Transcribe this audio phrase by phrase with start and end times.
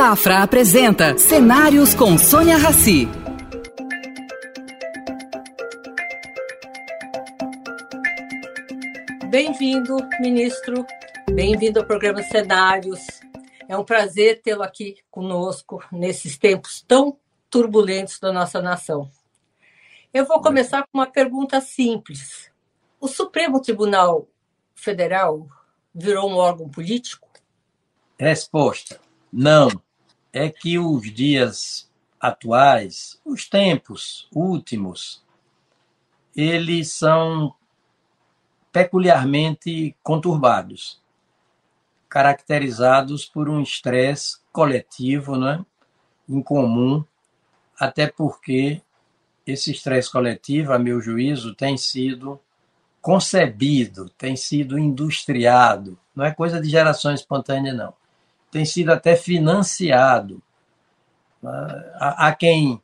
[0.00, 3.06] Safra apresenta Cenários com Sônia Rassi.
[9.28, 10.86] Bem-vindo, ministro.
[11.30, 13.20] Bem-vindo ao programa Cenários.
[13.68, 17.18] É um prazer tê-lo aqui conosco nesses tempos tão
[17.50, 19.06] turbulentos da nossa nação.
[20.14, 22.50] Eu vou começar com uma pergunta simples.
[22.98, 24.26] O Supremo Tribunal
[24.74, 25.46] Federal
[25.94, 27.28] virou um órgão político?
[28.18, 28.98] Resposta:
[29.30, 29.68] não.
[30.32, 31.90] É que os dias
[32.20, 35.24] atuais, os tempos últimos,
[36.36, 37.54] eles são
[38.72, 41.00] peculiarmente conturbados,
[42.08, 45.64] caracterizados por um estresse coletivo, né,
[46.28, 47.04] incomum,
[47.78, 48.80] até porque
[49.46, 52.38] esse estresse coletivo, a meu juízo, tem sido
[53.00, 57.99] concebido, tem sido industriado, não é coisa de geração espontânea, não.
[58.50, 60.42] Tem sido até financiado.
[61.94, 62.80] Há quem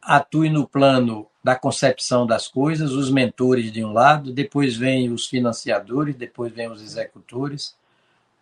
[0.00, 5.26] atue no plano da concepção das coisas, os mentores de um lado, depois vêm os
[5.26, 7.76] financiadores, depois vêm os executores,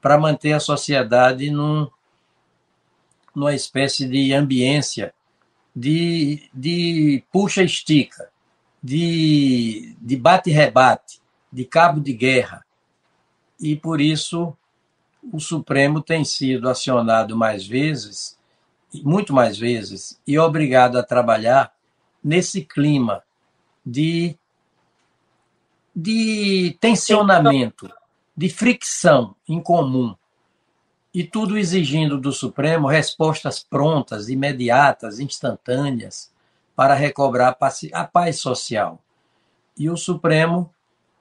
[0.01, 1.89] para manter a sociedade num,
[3.35, 5.13] numa espécie de ambiência
[5.75, 8.29] de, de puxa-estica,
[8.83, 11.21] de, de bate-rebate,
[11.53, 12.65] de cabo de guerra.
[13.61, 14.57] E por isso
[15.31, 18.39] o Supremo tem sido acionado mais vezes,
[19.03, 21.73] muito mais vezes, e obrigado a trabalhar
[22.23, 23.23] nesse clima
[23.85, 24.37] de,
[25.95, 27.91] de tensionamento,
[28.37, 30.15] de fricção em comum.
[31.15, 36.33] E tudo exigindo do Supremo respostas prontas, imediatas, instantâneas,
[36.75, 37.57] para recobrar
[37.93, 38.99] a paz social.
[39.77, 40.73] E o Supremo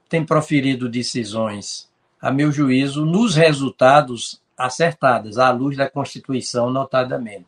[0.08, 1.91] tem proferido decisões,
[2.22, 7.48] a meu juízo, nos resultados acertadas, à luz da Constituição, notadamente.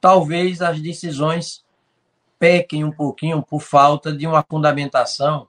[0.00, 1.64] Talvez as decisões
[2.38, 5.48] pequem um pouquinho por falta de uma fundamentação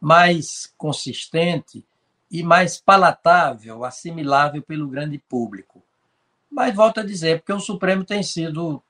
[0.00, 1.84] mais consistente
[2.30, 5.82] e mais palatável, assimilável pelo grande público.
[6.50, 8.80] Mas volto a dizer, porque o Supremo tem sido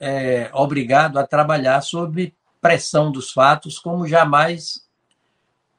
[0.00, 4.84] é, obrigado a trabalhar sob pressão dos fatos como jamais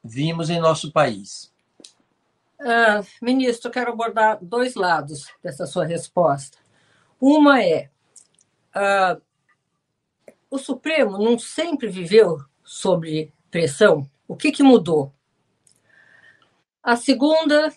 [0.02, 1.52] vimos em nosso país.
[2.60, 6.58] Uh, ministro, eu quero abordar dois lados dessa sua resposta.
[7.18, 7.88] Uma é:
[8.76, 9.20] uh,
[10.50, 14.06] o Supremo não sempre viveu sob pressão?
[14.28, 15.10] O que, que mudou?
[16.82, 17.72] A segunda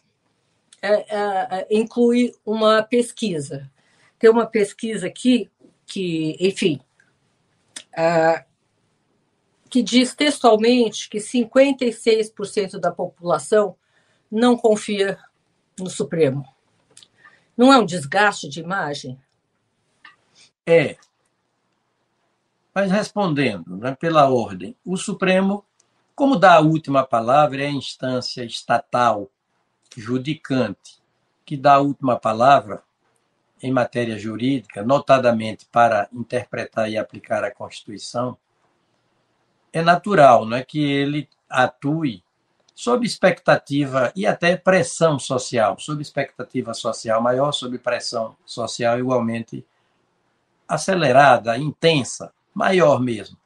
[0.82, 3.72] é, é, é inclui uma pesquisa.
[4.20, 5.50] Tem uma pesquisa aqui
[5.86, 6.82] que, enfim,
[7.98, 8.44] uh,
[9.70, 13.78] que diz textualmente que 56% da população
[14.34, 15.20] não confia
[15.80, 16.44] no Supremo.
[17.56, 19.20] Não é um desgaste de imagem?
[20.66, 20.98] É.
[22.74, 25.64] Mas respondendo né, pela ordem, o Supremo,
[26.16, 29.30] como dá a última palavra, é a instância estatal
[29.96, 31.00] judicante
[31.46, 32.82] que dá a última palavra
[33.62, 38.36] em matéria jurídica, notadamente para interpretar e aplicar a Constituição,
[39.72, 42.24] é natural né, que ele atue
[42.76, 49.66] sob expectativa e até pressão social, sob expectativa social maior, sob pressão social igualmente
[50.68, 53.38] acelerada, intensa, maior mesmo.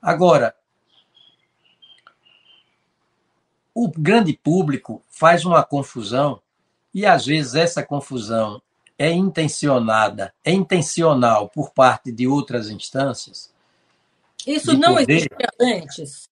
[0.00, 0.54] Agora,
[3.74, 6.40] o grande público faz uma confusão
[6.94, 8.62] e às vezes essa confusão
[8.98, 13.52] é intencionada, é intencional por parte de outras instâncias.
[14.46, 15.12] Isso não poder.
[15.12, 16.30] existia antes.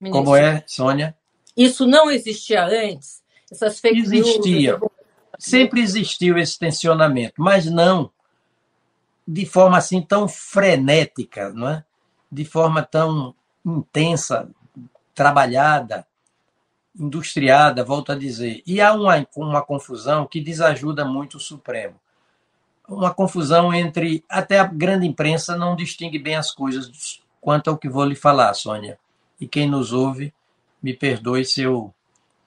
[0.00, 0.24] Ministro.
[0.24, 1.16] Como é, Sônia?
[1.56, 3.22] Isso não existia antes.
[3.50, 4.78] Essas fake existia.
[4.78, 4.90] news.
[5.38, 8.10] Sempre existiu esse tensionamento, mas não
[9.26, 11.84] de forma assim tão frenética, não é?
[12.30, 14.48] De forma tão intensa,
[15.14, 16.06] trabalhada,
[16.98, 18.62] industriada, volto a dizer.
[18.66, 21.98] E há uma, uma confusão que desajuda muito o Supremo
[22.88, 24.24] uma confusão entre.
[24.28, 28.54] Até a grande imprensa não distingue bem as coisas quanto ao que vou lhe falar,
[28.54, 28.98] Sônia.
[29.40, 30.32] E quem nos ouve,
[30.84, 31.94] me perdoe se eu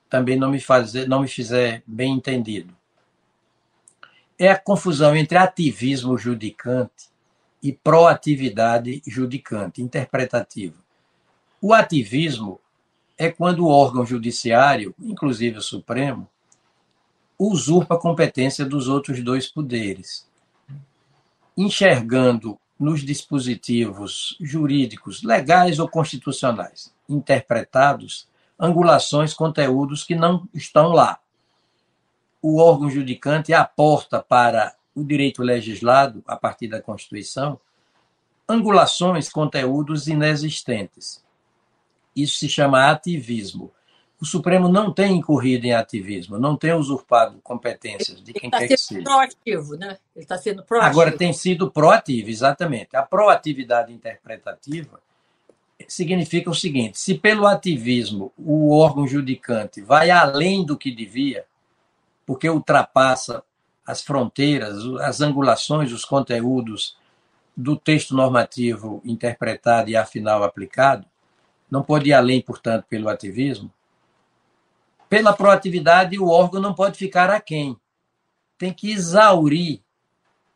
[0.08, 2.72] também não me, fazer, não me fizer bem entendido.
[4.38, 7.10] É a confusão entre ativismo judicante
[7.64, 10.76] e proatividade judicante, interpretativa.
[11.60, 12.62] O ativismo
[13.18, 16.30] é quando o órgão judiciário, inclusive o Supremo,
[17.40, 20.28] usurpa a competência dos outros dois poderes
[21.58, 28.28] enxergando nos dispositivos jurídicos, legais ou constitucionais, interpretados,
[28.60, 31.20] angulações, conteúdos que não estão lá.
[32.42, 37.60] O órgão judicante aporta para o direito legislado, a partir da Constituição,
[38.50, 41.24] angulações, conteúdos inexistentes.
[42.16, 43.72] Isso se chama ativismo.
[44.20, 48.70] O Supremo não tem incorrido em ativismo, não tem usurpado competências de quem tá quer
[48.70, 49.04] que seja.
[49.04, 50.00] proativo, né?
[50.16, 50.90] Ele está sendo proativo.
[50.90, 52.96] Agora, tem sido proativo, exatamente.
[52.96, 55.00] A proatividade interpretativa
[55.88, 61.46] significa o seguinte: se pelo ativismo o órgão judicante vai além do que devia,
[62.26, 63.44] porque ultrapassa
[63.86, 66.98] as fronteiras, as angulações, os conteúdos
[67.56, 71.08] do texto normativo interpretado e afinal aplicado,
[71.72, 73.72] não pode ir além, portanto, pelo ativismo.
[75.10, 77.78] Pela proatividade, o órgão não pode ficar aquém.
[78.58, 79.82] Tem que exaurir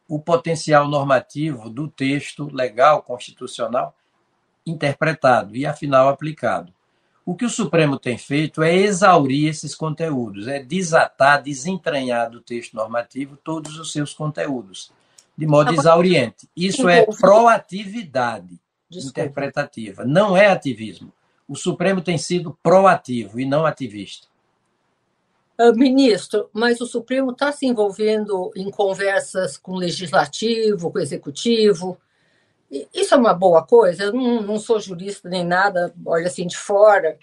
[0.07, 3.95] o potencial normativo do texto legal, constitucional,
[4.71, 6.73] interpretado e, afinal, aplicado.
[7.25, 12.73] O que o Supremo tem feito é exaurir esses conteúdos, é desatar, desentranhar do texto
[12.73, 14.91] normativo todos os seus conteúdos,
[15.37, 16.49] de modo exauriente.
[16.55, 18.59] Isso é proatividade
[18.91, 21.11] interpretativa, não é ativismo.
[21.47, 24.27] O Supremo tem sido proativo e não ativista.
[25.57, 31.01] Ah, ministro, mas o Supremo está se envolvendo em conversas com o legislativo, com o
[31.01, 31.99] executivo.
[32.93, 34.03] Isso é uma boa coisa?
[34.03, 37.17] Eu não, não sou jurista nem nada, olha assim de fora.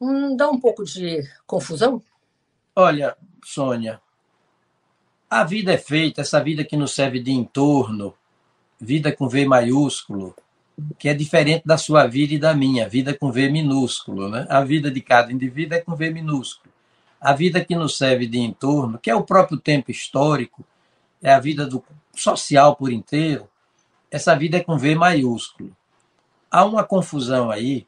[0.00, 2.00] Não dá um pouco de confusão?
[2.74, 4.00] Olha, Sônia,
[5.28, 8.14] a vida é feita, essa vida que nos serve de entorno,
[8.80, 10.36] vida com V maiúsculo,
[10.98, 14.28] que é diferente da sua vida e da minha, vida com V minúsculo.
[14.28, 14.46] Né?
[14.48, 16.72] A vida de cada indivíduo é com V minúsculo.
[17.20, 20.64] A vida que nos serve de entorno, que é o próprio tempo histórico,
[21.20, 21.82] é a vida do
[22.14, 23.48] social por inteiro,
[24.10, 25.76] essa vida é com V maiúsculo.
[26.50, 27.86] Há uma confusão aí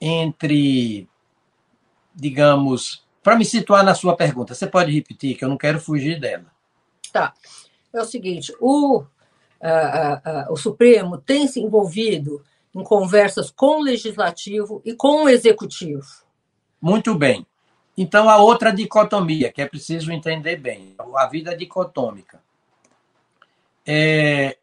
[0.00, 1.08] entre,
[2.14, 6.18] digamos, para me situar na sua pergunta, você pode repetir, que eu não quero fugir
[6.18, 6.46] dela.
[7.12, 7.34] Tá.
[7.92, 9.04] É o seguinte: o,
[10.50, 12.42] o Supremo tem se envolvido
[12.74, 16.06] em conversas com o Legislativo e com o Executivo.
[16.80, 17.46] Muito bem.
[17.96, 22.40] Então, há outra dicotomia que é preciso entender bem: a vida dicotômica.
[23.84, 24.56] É,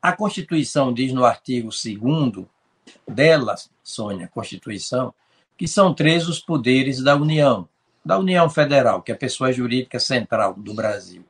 [0.00, 2.46] a Constituição diz no artigo 2
[3.06, 5.12] dela, Sônia, Constituição,
[5.56, 7.68] que são três os poderes da União,
[8.04, 11.24] da União Federal, que é a pessoa jurídica central do Brasil.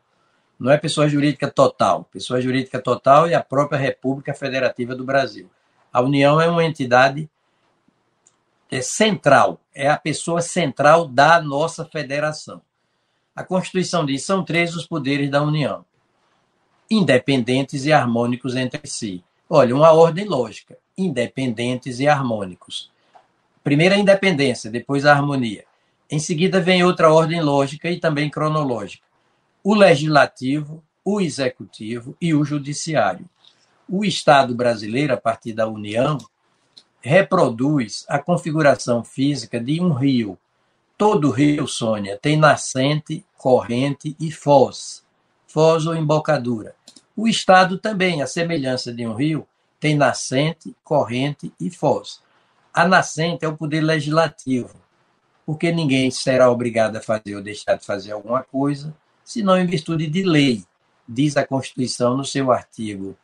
[0.59, 2.05] Não é pessoa jurídica total.
[2.13, 5.49] Pessoa jurídica total é a própria República Federativa do Brasil.
[5.93, 7.29] A União é uma entidade
[8.71, 12.61] é central, é a pessoa central da nossa federação.
[13.35, 15.87] A Constituição diz são três os poderes da União
[16.91, 19.23] independentes e harmônicos entre si.
[19.49, 22.91] Olha, uma ordem lógica: independentes e harmônicos.
[23.63, 25.65] Primeiro a independência, depois a harmonia.
[26.11, 29.05] Em seguida vem outra ordem lógica e também cronológica:
[29.63, 33.29] o legislativo, o executivo e o judiciário.
[33.89, 36.19] O Estado brasileiro, a partir da União,
[37.01, 40.39] reproduz a configuração física de um rio.
[40.97, 45.05] Todo rio, Sônia, tem nascente, corrente e foz,
[45.47, 46.75] foz ou embocadura.
[47.19, 49.45] O Estado também, a semelhança de um rio,
[49.81, 52.23] tem nascente, corrente e foz.
[52.73, 54.77] A nascente é o poder legislativo,
[55.45, 58.95] porque ninguém será obrigado a fazer ou deixar de fazer alguma coisa,
[59.25, 60.63] senão em virtude de lei,
[61.09, 63.19] diz a Constituição no seu artigo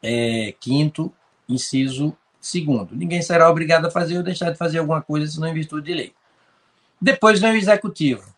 [0.00, 1.12] é, 5
[1.48, 5.54] inciso 2 Ninguém será obrigado a fazer ou deixar de fazer alguma coisa, senão em
[5.54, 6.14] virtude de lei.
[7.00, 8.32] Depois vem o executivo,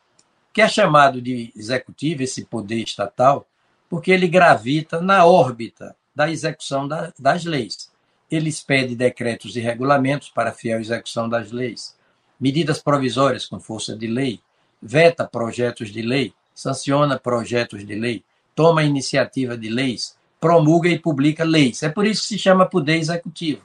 [0.55, 3.47] que é chamado de executivo, esse poder estatal,
[3.89, 7.91] porque ele gravita na órbita da execução da, das leis.
[8.31, 11.97] Ele expede decretos e regulamentos para fiel execução das leis,
[12.39, 14.41] medidas provisórias com força de lei,
[14.83, 21.45] veta projetos de lei, sanciona projetos de lei, toma iniciativa de leis, promulga e publica
[21.45, 21.83] leis.
[21.83, 23.63] É por isso que se chama poder executivo.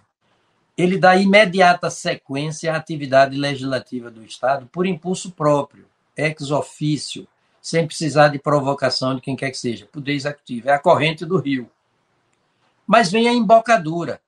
[0.78, 7.28] Ele dá imediata sequência à atividade legislativa do Estado por impulso próprio, ex ofício,
[7.64, 9.88] sem precisar de provocação de quem quer que seja.
[9.90, 10.68] Poder executivo.
[10.68, 11.72] É a corrente do rio.
[12.86, 14.22] Mas vem a embocadura,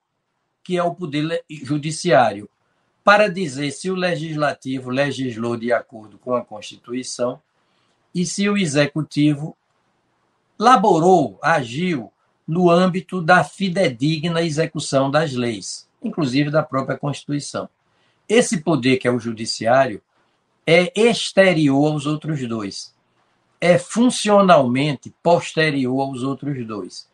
[0.64, 2.48] que é o poder judiciário,
[3.04, 7.38] para dizer se o legislativo legislou de acordo com a Constituição
[8.14, 9.54] e se o executivo
[10.58, 12.10] laborou, agiu
[12.48, 17.68] no âmbito da fidedigna execução das leis, inclusive da própria Constituição.
[18.26, 20.00] Esse poder, que é o judiciário,
[20.66, 22.95] é exterior aos outros dois
[23.60, 27.08] é funcionalmente posterior aos outros dois.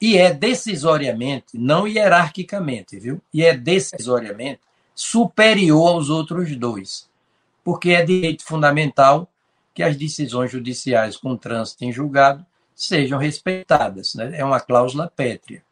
[0.00, 3.20] E é decisoriamente, não hierarquicamente, viu?
[3.32, 4.60] E é decisoriamente
[4.94, 7.08] superior aos outros dois.
[7.64, 9.28] Porque é direito fundamental
[9.74, 12.44] que as decisões judiciais com trânsito em julgado
[12.74, 14.14] sejam respeitadas.
[14.14, 14.38] Né?
[14.38, 15.62] É uma cláusula pétrea.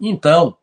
[0.00, 0.56] Então,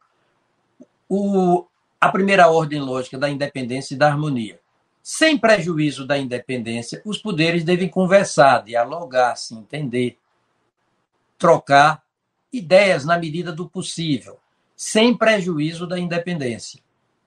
[1.09, 1.65] o,
[1.99, 4.60] a primeira ordem lógica da independência e da harmonia.
[5.03, 10.17] Sem prejuízo da independência, os poderes devem conversar, dialogar, se entender,
[11.38, 12.03] trocar
[12.53, 14.38] ideias na medida do possível,
[14.75, 16.79] sem prejuízo da independência.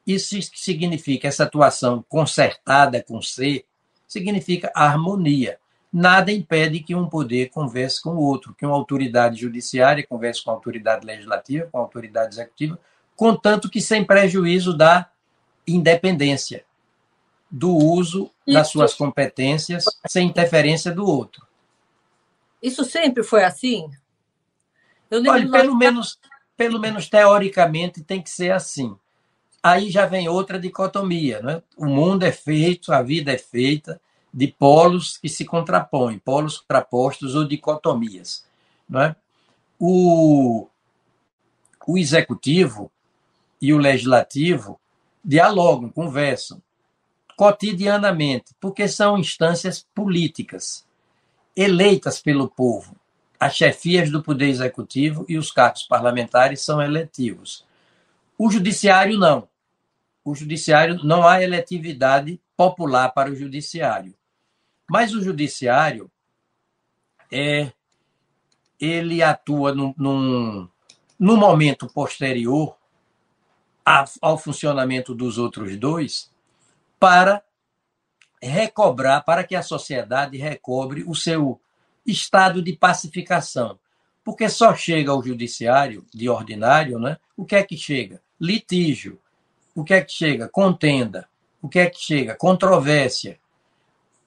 [0.07, 3.65] Isso significa essa atuação concertada com C,
[4.07, 5.59] significa harmonia.
[5.93, 10.51] Nada impede que um poder converse com o outro, que uma autoridade judiciária converse com
[10.51, 12.79] a autoridade legislativa, com a autoridade executiva,
[13.17, 15.09] contanto que sem prejuízo da
[15.67, 16.65] independência,
[17.55, 18.59] do uso Isso.
[18.59, 21.47] das suas competências, sem interferência do outro.
[22.61, 23.89] Isso sempre foi assim?
[25.11, 26.19] Olha, pelo menos,
[26.57, 28.97] pelo menos teoricamente tem que ser assim.
[29.63, 31.41] Aí já vem outra dicotomia.
[31.41, 31.63] Né?
[31.77, 34.01] O mundo é feito, a vida é feita
[34.33, 38.45] de polos que se contrapõem, polos contrapostos ou dicotomias.
[38.89, 39.17] Não é?
[39.79, 40.67] o,
[41.87, 42.91] o executivo
[43.61, 44.81] e o legislativo
[45.25, 46.61] dialogam, conversam
[47.37, 50.87] cotidianamente, porque são instâncias políticas
[51.57, 52.97] eleitas pelo povo.
[53.39, 57.65] As chefias do poder executivo e os cargos parlamentares são eletivos.
[58.39, 59.49] O judiciário não.
[60.25, 64.15] O judiciário não há eletividade popular para o judiciário.
[64.89, 66.11] Mas o judiciário
[67.31, 67.73] é
[68.81, 70.69] ele atua num, num,
[71.19, 72.77] num momento posterior
[74.21, 76.31] ao funcionamento dos outros dois
[76.99, 77.43] para
[78.43, 81.61] recobrar, para que a sociedade recobre o seu
[82.07, 83.79] estado de pacificação.
[84.23, 87.19] Porque só chega ao judiciário de ordinário, né?
[87.37, 88.21] O que é que chega?
[88.41, 89.21] Litígio.
[89.75, 90.49] O que é que chega?
[90.49, 91.29] Contenda.
[91.61, 92.35] O que é que chega?
[92.35, 93.39] Controvérsia.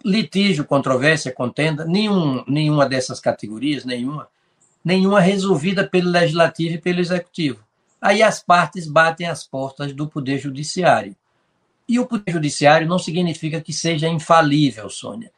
[0.03, 4.27] Litígio, controvérsia, contenda, nenhum, nenhuma dessas categorias, nenhuma,
[4.83, 7.63] nenhuma resolvida pelo legislativo e pelo executivo.
[7.99, 11.15] Aí as partes batem as portas do Poder Judiciário.
[11.87, 15.31] E o Poder Judiciário não significa que seja infalível, Sônia.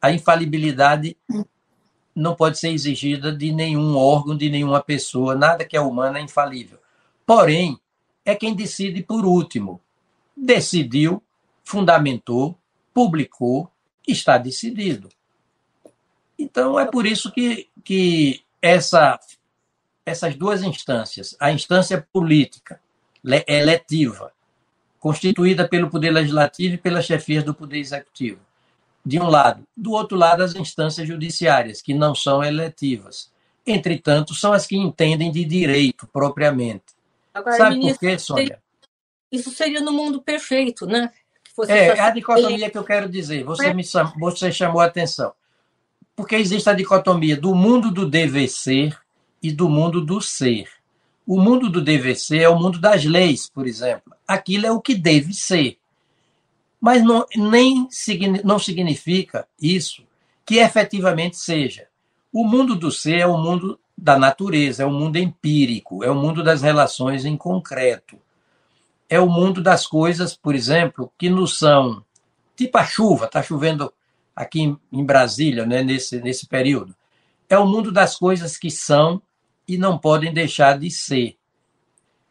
[0.00, 1.16] A infalibilidade
[2.14, 6.20] não pode ser exigida de nenhum órgão, de nenhuma pessoa, nada que é humano é
[6.20, 6.78] infalível.
[7.24, 7.78] Porém,
[8.24, 9.80] é quem decide por último.
[10.36, 11.22] Decidiu,
[11.62, 12.58] fundamentou,
[12.92, 13.70] publicou,
[14.06, 15.08] está decidido.
[16.38, 19.18] Então, é por isso que, que essa
[20.04, 22.80] essas duas instâncias, a instância política,
[23.46, 24.32] eletiva,
[25.02, 28.38] constituída pelo Poder Legislativo e pelas chefias do Poder Executivo,
[29.04, 29.66] de um lado.
[29.76, 33.28] Do outro lado, as instâncias judiciárias, que não são eletivas.
[33.66, 36.84] Entretanto, são as que entendem de direito propriamente.
[37.34, 38.62] Agora, Sabe ministro, por quê, Sônia?
[39.32, 41.10] Isso seria no mundo perfeito, né?
[41.66, 43.42] é, a dicotomia que eu quero dizer.
[43.42, 43.82] Você, me,
[44.20, 45.32] você chamou a atenção.
[46.14, 48.96] Porque existe a dicotomia do mundo do dever ser
[49.42, 50.68] e do mundo do ser.
[51.26, 54.12] O mundo do dever ser é o mundo das leis, por exemplo.
[54.26, 55.78] Aquilo é o que deve ser.
[56.80, 57.88] Mas não, nem
[58.44, 60.02] não significa isso
[60.44, 61.86] que efetivamente seja.
[62.32, 66.14] O mundo do ser é o mundo da natureza, é o mundo empírico, é o
[66.14, 68.18] mundo das relações em concreto.
[69.08, 72.04] É o mundo das coisas, por exemplo, que nos são
[72.56, 73.92] tipo a chuva, está chovendo
[74.34, 76.94] aqui em Brasília, né, nesse, nesse período.
[77.48, 79.20] É o mundo das coisas que são
[79.66, 81.36] e não podem deixar de ser.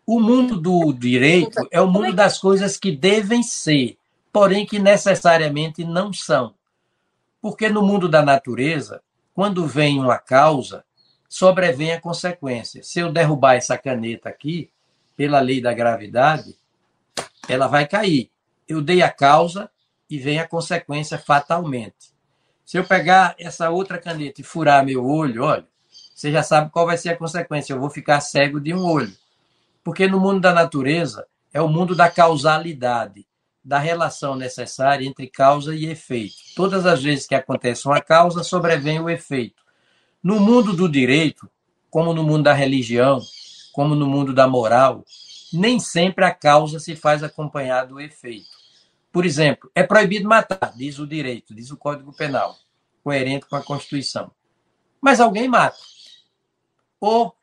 [0.06, 3.98] O mundo do direito é o mundo das coisas que devem ser,
[4.32, 6.54] porém que necessariamente não são.
[7.42, 9.02] Porque no mundo da natureza,
[9.34, 10.84] quando vem uma causa,
[11.30, 12.84] sobrevém a consequência.
[12.84, 14.70] Se eu derrubar essa caneta aqui,
[15.16, 16.58] pela lei da gravidade,
[17.48, 18.30] ela vai cair.
[18.68, 19.70] Eu dei a causa
[20.10, 22.12] e vem a consequência fatalmente.
[22.66, 25.68] Se eu pegar essa outra caneta e furar meu olho, olha,
[26.22, 27.74] você já sabe qual vai ser a consequência.
[27.74, 29.12] Eu vou ficar cego de um olho.
[29.84, 33.26] Porque no mundo da natureza é o mundo da causalidade,
[33.64, 36.36] da relação necessária entre causa e efeito.
[36.56, 39.64] Todas as vezes que acontece uma causa, sobrevém o efeito.
[40.22, 41.50] No mundo do direito,
[41.90, 43.20] como no mundo da religião,
[43.74, 45.04] como no mundo da moral,
[45.52, 48.46] nem sempre a causa se faz acompanhar do efeito.
[49.12, 52.56] Por exemplo, é proibido matar, diz o direito, diz o Código Penal,
[53.04, 54.30] coerente com a Constituição.
[55.02, 55.80] Mas alguém mata
[57.02, 57.36] ou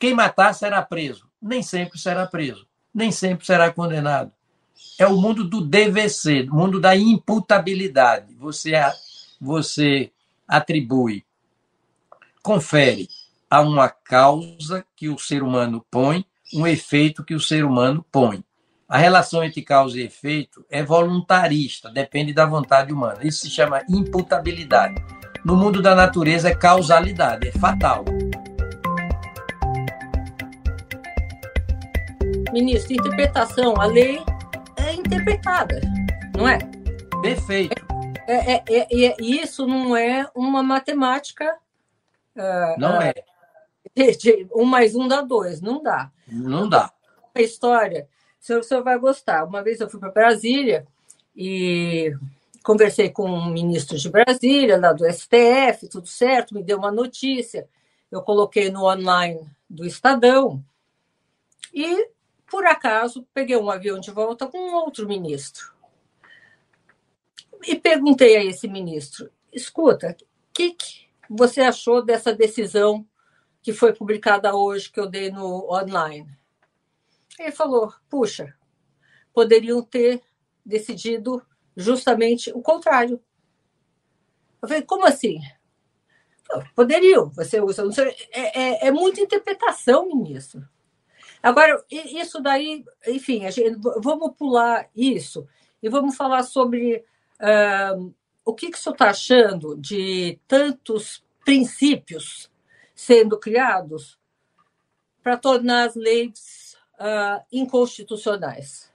[0.00, 1.28] quem matar será preso.
[1.40, 4.32] Nem sempre será preso, nem sempre será condenado.
[4.98, 8.34] É o mundo do DVC, o mundo da imputabilidade.
[8.36, 8.72] Você,
[9.40, 10.10] você
[10.48, 11.24] atribui,
[12.42, 13.08] confere
[13.50, 18.42] a uma causa que o ser humano põe, um efeito que o ser humano põe.
[18.88, 23.20] A relação entre causa e efeito é voluntarista, depende da vontade humana.
[23.22, 24.94] Isso se chama imputabilidade.
[25.44, 28.04] No mundo da natureza é causalidade, é fatal.
[32.54, 34.20] Ministro, interpretação, a lei
[34.76, 35.80] é interpretada,
[36.36, 36.60] não é?
[37.20, 37.84] Perfeito.
[38.28, 41.52] É, é, é, é isso não é uma matemática.
[42.36, 43.14] Uh, não uh, é.
[43.92, 46.12] De, de, um mais um dá dois, não dá.
[46.28, 46.92] Não dá.
[47.34, 48.08] A história,
[48.40, 49.42] o senhor, o senhor vai gostar.
[49.42, 50.86] Uma vez eu fui para Brasília
[51.34, 52.14] e
[52.62, 57.68] conversei com um ministro de Brasília, lá do STF, tudo certo, me deu uma notícia.
[58.12, 60.64] Eu coloquei no online do Estadão
[61.74, 62.14] e,
[62.46, 65.72] por acaso, peguei um avião de volta com um outro ministro.
[67.66, 73.06] E perguntei a esse ministro: escuta, o que, que você achou dessa decisão
[73.62, 76.28] que foi publicada hoje, que eu dei no online?
[77.38, 78.54] Ele falou: puxa,
[79.32, 80.22] poderiam ter
[80.64, 81.42] decidido
[81.76, 83.20] justamente o contrário.
[84.62, 85.40] Eu falei, como assim?
[86.74, 87.82] Poderiam, você usa.
[88.30, 90.66] É, é, é muita interpretação, ministro.
[91.44, 95.46] Agora, isso daí, enfim, gente, vamos pular isso
[95.82, 97.04] e vamos falar sobre
[97.40, 102.50] uh, o que, que o senhor está achando de tantos princípios
[102.94, 104.18] sendo criados
[105.22, 108.94] para tornar as leis uh, inconstitucionais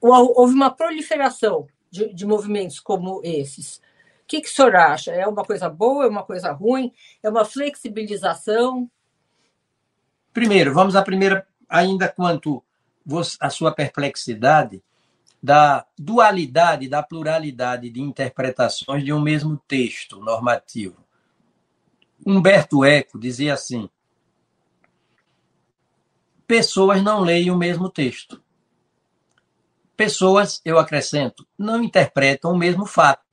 [0.00, 3.78] houve uma proliferação de, de movimentos como esses.
[4.22, 5.12] O que, que o senhor acha?
[5.12, 6.92] É uma coisa boa, é uma coisa ruim?
[7.22, 8.88] É uma flexibilização?
[10.32, 12.62] Primeiro, vamos à primeira, ainda quanto
[13.40, 14.82] a sua perplexidade
[15.42, 20.96] da dualidade, da pluralidade de interpretações de um mesmo texto normativo.
[22.24, 23.88] Humberto Eco dizia assim:
[26.46, 28.42] pessoas não leem o mesmo texto.
[29.96, 33.24] Pessoas, eu acrescento, não interpretam o mesmo fato.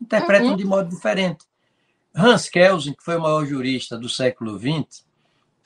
[0.00, 0.56] Interpretam uhum.
[0.56, 1.44] de modo diferente.
[2.14, 5.04] Hans Kelsen, que foi o maior jurista do século XX,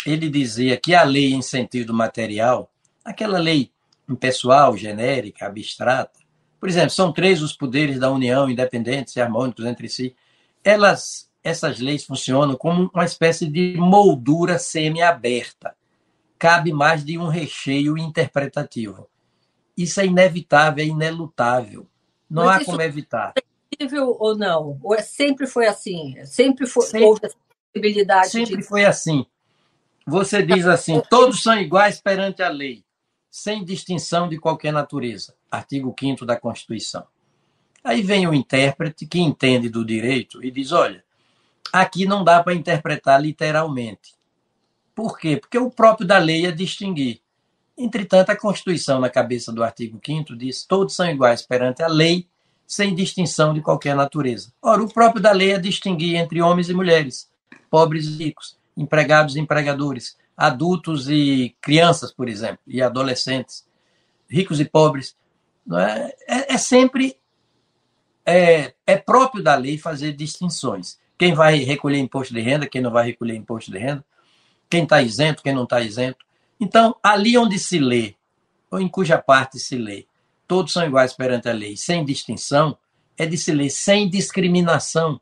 [0.04, 2.70] ele dizia que a lei em sentido material,
[3.04, 3.70] aquela lei
[4.08, 6.26] impessoal, genérica, abstrata,
[6.58, 10.16] por exemplo, são três os poderes da União, independentes e harmônicos entre si.
[10.64, 15.76] Elas, essas leis funcionam como uma espécie de moldura semi-aberta.
[16.38, 19.08] Cabe mais de um recheio interpretativo.
[19.76, 21.86] Isso é inevitável, é inelutável.
[22.28, 23.34] Não Mas há como evitar.
[23.36, 23.42] É
[23.76, 24.80] possível ou não?
[24.82, 26.16] Ou é, sempre foi assim?
[26.24, 27.36] Sempre foi sempre, houve essa
[27.72, 28.28] possibilidade?
[28.30, 28.62] Sempre de...
[28.62, 29.26] foi assim.
[30.08, 32.84] Você diz assim: todos são iguais perante a lei,
[33.28, 35.34] sem distinção de qualquer natureza.
[35.50, 37.04] Artigo 5 da Constituição.
[37.82, 41.04] Aí vem o intérprete que entende do direito e diz: olha,
[41.72, 44.14] aqui não dá para interpretar literalmente.
[44.94, 45.38] Por quê?
[45.38, 47.20] Porque o próprio da lei é distinguir.
[47.76, 52.28] Entretanto, a Constituição, na cabeça do artigo 5 diz todos são iguais perante a lei,
[52.64, 54.52] sem distinção de qualquer natureza.
[54.62, 57.28] Ora, o próprio da lei é distinguir entre homens e mulheres,
[57.68, 63.66] pobres e ricos, empregados e empregadores, adultos e crianças, por exemplo, e adolescentes,
[64.28, 65.16] ricos e pobres.
[65.72, 66.16] É?
[66.28, 67.16] É, é, sempre
[68.24, 70.98] é, é próprio da lei fazer distinções.
[71.18, 74.04] Quem vai recolher imposto de renda, quem não vai recolher imposto de renda,
[74.68, 76.18] quem está isento, quem não está isento.
[76.60, 78.14] Então, ali onde se lê,
[78.70, 80.06] ou em cuja parte se lê,
[80.46, 82.76] todos são iguais perante a lei, sem distinção,
[83.16, 85.20] é de se ler sem discriminação,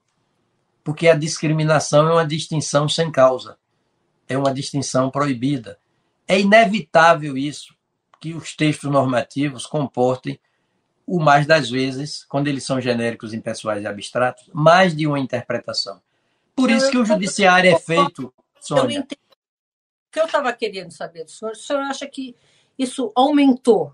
[0.84, 3.56] porque a discriminação é uma distinção sem causa,
[4.28, 5.78] é uma distinção proibida.
[6.28, 7.74] É inevitável isso,
[8.20, 10.38] que os textos normativos comportem,
[11.06, 16.00] o mais das vezes, quando eles são genéricos, impessoais e abstratos, mais de uma interpretação.
[16.54, 19.06] Por isso que o judiciário é feito, Sônia,
[20.10, 22.36] que eu estava querendo saber do senhor, o senhor acha que
[22.78, 23.92] isso aumentou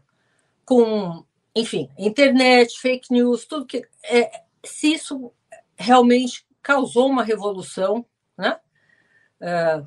[0.64, 1.24] com,
[1.56, 3.88] enfim, internet, fake news, tudo que.
[4.04, 5.32] É, se isso
[5.76, 8.04] realmente causou uma revolução,
[8.36, 8.58] né?
[9.40, 9.82] É,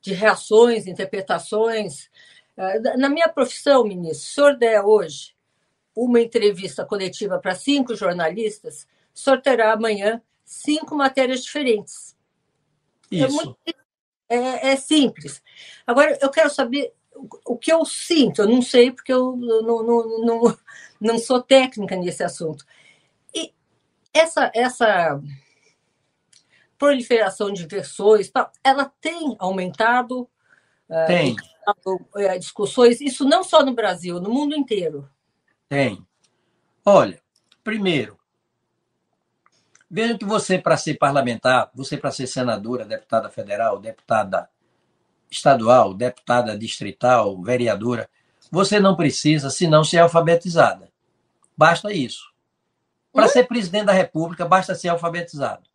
[0.00, 2.10] de reações, interpretações.
[2.56, 5.34] É, na minha profissão, ministro, se o senhor der hoje
[5.94, 12.16] uma entrevista coletiva para cinco jornalistas, o senhor terá amanhã cinco matérias diferentes.
[13.10, 13.24] É isso.
[13.24, 13.56] É muito
[14.28, 15.42] é, é simples.
[15.86, 16.94] Agora, eu quero saber
[17.44, 20.58] o que eu sinto, eu não sei porque eu não, não, não,
[21.00, 22.64] não sou técnica nesse assunto.
[23.34, 23.52] E
[24.14, 25.20] essa, essa
[26.80, 28.32] proliferação de versões,
[28.64, 30.26] ela tem aumentado?
[30.88, 31.36] É, tem.
[31.86, 35.08] Uh, discussões, isso não só no Brasil, no mundo inteiro.
[35.68, 36.04] Tem.
[36.84, 37.20] Olha,
[37.62, 38.18] primeiro,
[39.92, 44.48] Vejam que você, para ser parlamentar, você, para ser senadora, deputada federal, deputada
[45.28, 48.08] estadual, deputada distrital, vereadora,
[48.52, 50.92] você não precisa, senão, ser alfabetizada.
[51.56, 52.30] Basta isso.
[53.12, 55.69] Para ser presidente da República, basta ser alfabetizado.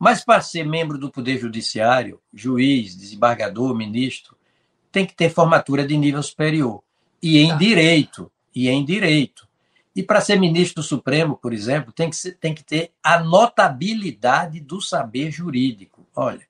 [0.00, 4.34] Mas para ser membro do Poder Judiciário, juiz, desembargador, ministro,
[4.90, 6.82] tem que ter formatura de nível superior.
[7.22, 7.56] E em tá.
[7.56, 8.32] direito.
[8.54, 9.46] E em direito.
[9.94, 13.22] E para ser ministro do Supremo, por exemplo, tem que, ser, tem que ter a
[13.22, 16.06] notabilidade do saber jurídico.
[16.16, 16.48] Olha,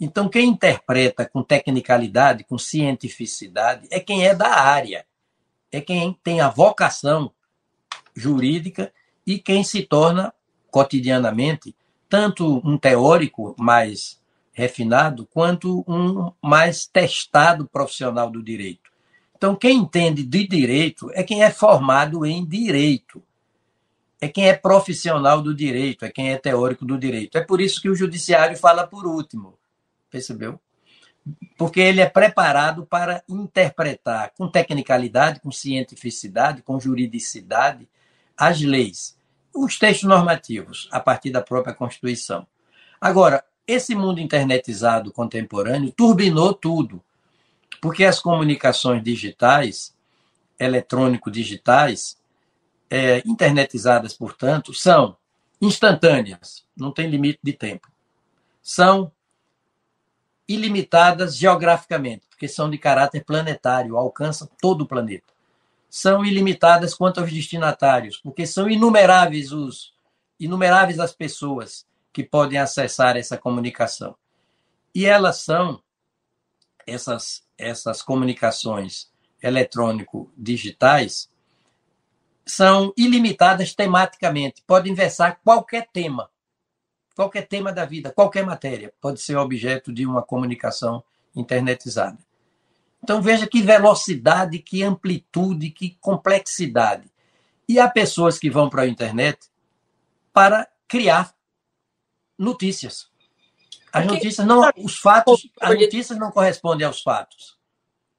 [0.00, 5.06] então quem interpreta com tecnicalidade, com cientificidade, é quem é da área,
[5.70, 7.30] é quem tem a vocação
[8.16, 8.92] jurídica
[9.24, 10.34] e quem se torna
[10.72, 11.76] cotidianamente
[12.10, 14.20] tanto um teórico mais
[14.52, 18.90] refinado quanto um mais testado profissional do direito.
[19.36, 23.22] Então, quem entende de direito é quem é formado em direito.
[24.20, 27.38] É quem é profissional do direito, é quem é teórico do direito.
[27.38, 29.54] É por isso que o judiciário fala por último.
[30.10, 30.60] Percebeu?
[31.56, 37.88] Porque ele é preparado para interpretar com tecnicalidade, com cientificidade, com juridicidade
[38.36, 39.16] as leis,
[39.64, 42.46] os textos normativos, a partir da própria Constituição.
[43.00, 47.02] Agora, esse mundo internetizado contemporâneo turbinou tudo.
[47.80, 49.94] Porque as comunicações digitais,
[50.58, 52.18] eletrônico-digitais,
[52.90, 55.16] é, internetizadas, portanto, são
[55.60, 57.88] instantâneas, não tem limite de tempo.
[58.62, 59.12] São
[60.48, 65.32] ilimitadas geograficamente, porque são de caráter planetário, alcançam todo o planeta.
[65.90, 69.92] São ilimitadas quanto aos destinatários, porque são inumeráveis os
[70.38, 74.16] inumeráveis as pessoas que podem acessar essa comunicação.
[74.94, 75.82] E elas são
[76.86, 79.10] essas essas comunicações
[79.42, 81.28] eletrônico-digitais
[82.46, 86.28] são ilimitadas tematicamente, podem versar qualquer tema,
[87.14, 91.02] qualquer tema da vida, qualquer matéria, pode ser objeto de uma comunicação
[91.34, 92.18] internetizada.
[93.02, 97.10] Então veja que velocidade, que amplitude, que complexidade.
[97.68, 99.48] E há pessoas que vão para a internet
[100.32, 101.34] para criar
[102.38, 103.08] notícias.
[103.92, 107.58] As notícias não, os fatos, as notícias não correspondem aos fatos.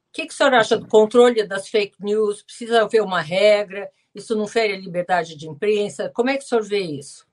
[0.09, 2.41] O que, que o senhor acha do controle das fake news?
[2.41, 3.89] Precisa haver uma regra?
[4.13, 6.11] Isso não fere a liberdade de imprensa?
[6.13, 7.25] Como é que o senhor vê isso?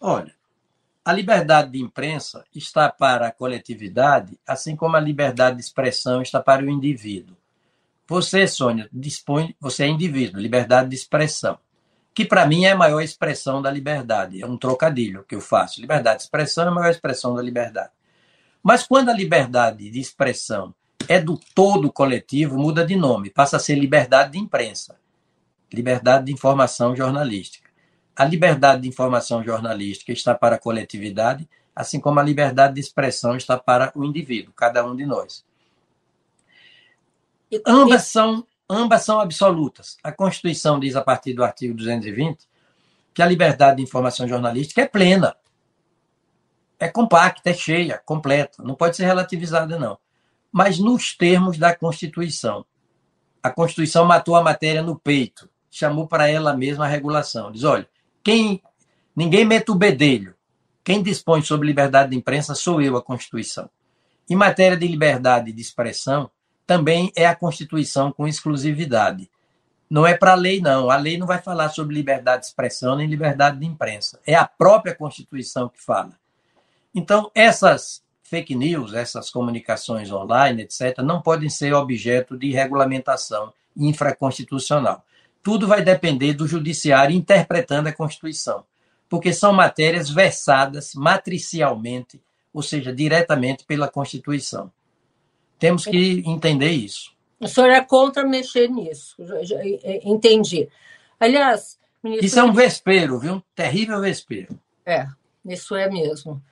[0.00, 0.34] Olha,
[1.04, 6.40] a liberdade de imprensa está para a coletividade, assim como a liberdade de expressão está
[6.40, 7.36] para o indivíduo.
[8.08, 11.58] Você, Sônia, dispõe, você é indivíduo, liberdade de expressão,
[12.14, 14.42] que para mim é a maior expressão da liberdade.
[14.42, 15.80] É um trocadilho que eu faço.
[15.80, 17.90] Liberdade de expressão é a maior expressão da liberdade.
[18.62, 20.74] Mas quando a liberdade de expressão
[21.06, 24.96] é do todo coletivo, muda de nome, passa a ser liberdade de imprensa,
[25.72, 27.63] liberdade de informação jornalística.
[28.16, 33.36] A liberdade de informação jornalística está para a coletividade, assim como a liberdade de expressão
[33.36, 35.44] está para o indivíduo, cada um de nós.
[37.66, 39.96] Ambas são, ambas são absolutas.
[40.02, 42.48] A Constituição diz, a partir do artigo 220,
[43.12, 45.36] que a liberdade de informação jornalística é plena,
[46.78, 49.98] é compacta, é cheia, completa, não pode ser relativizada, não
[50.54, 52.64] mas nos termos da Constituição.
[53.42, 57.50] A Constituição matou a matéria no peito, chamou para ela mesma a regulação.
[57.50, 57.88] Diz: olha,
[58.24, 58.62] quem
[59.14, 60.34] ninguém mete o bedelho.
[60.82, 63.70] Quem dispõe sobre liberdade de imprensa sou eu, a Constituição.
[64.28, 66.30] Em matéria de liberdade de expressão,
[66.66, 69.30] também é a Constituição com exclusividade.
[69.88, 70.90] Não é para a lei, não.
[70.90, 74.18] A lei não vai falar sobre liberdade de expressão nem liberdade de imprensa.
[74.26, 76.12] É a própria Constituição que fala.
[76.94, 85.04] Então, essas fake news, essas comunicações online, etc., não podem ser objeto de regulamentação infraconstitucional.
[85.44, 88.64] Tudo vai depender do judiciário interpretando a Constituição,
[89.10, 92.18] porque são matérias versadas matricialmente,
[92.50, 94.72] ou seja, diretamente pela Constituição.
[95.58, 97.12] Temos que entender isso.
[97.38, 99.16] O senhor é contra mexer nisso,
[100.02, 100.66] entendi.
[101.20, 102.26] Aliás, ministro...
[102.26, 103.34] Isso é um vespeiro, viu?
[103.34, 104.58] Um terrível vespeiro.
[104.86, 105.06] É,
[105.44, 106.42] isso é mesmo.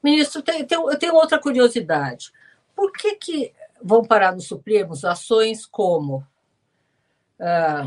[0.00, 2.30] Ministro, tem, tem, eu tenho outra curiosidade.
[2.76, 6.24] Por que, que vão parar no Supremo ações como
[7.40, 7.84] ah,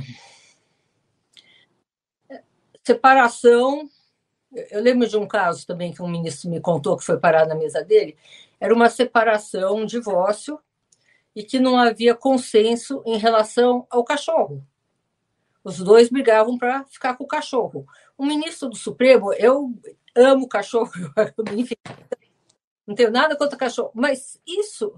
[2.83, 3.89] separação?
[4.69, 7.55] Eu lembro de um caso também que um ministro me contou que foi parar na
[7.55, 8.17] mesa dele.
[8.59, 10.59] Era uma separação, um divórcio,
[11.35, 14.65] e que não havia consenso em relação ao cachorro.
[15.63, 17.85] Os dois brigavam para ficar com o cachorro.
[18.17, 19.73] O ministro do Supremo, eu
[20.15, 20.91] amo cachorro,
[21.55, 21.75] enfim,
[22.85, 24.93] não tenho nada contra cachorro, mas isso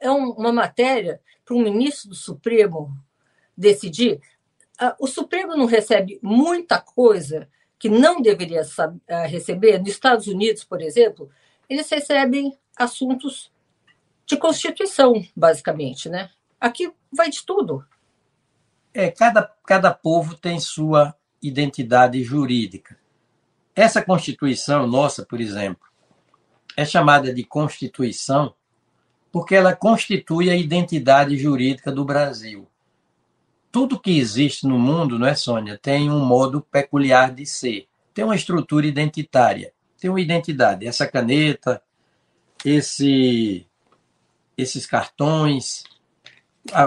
[0.00, 2.94] é um, uma matéria para um ministro do Supremo
[3.56, 4.20] decidir.
[4.98, 8.62] O Supremo não recebe muita coisa que não deveria
[9.26, 9.78] receber.
[9.78, 11.30] Nos Estados Unidos, por exemplo,
[11.68, 13.50] eles recebem assuntos
[14.26, 16.30] de Constituição, basicamente, né?
[16.60, 17.84] Aqui vai de tudo.
[18.92, 22.98] É, cada, cada povo tem sua identidade jurídica.
[23.74, 25.86] Essa Constituição nossa, por exemplo,
[26.76, 28.54] é chamada de Constituição
[29.30, 32.66] porque ela constitui a identidade jurídica do Brasil.
[33.70, 38.24] Tudo que existe no mundo, não é, Sônia, tem um modo peculiar de ser, tem
[38.24, 40.86] uma estrutura identitária, tem uma identidade.
[40.86, 41.82] Essa caneta,
[42.64, 43.66] esse,
[44.56, 45.84] esses cartões,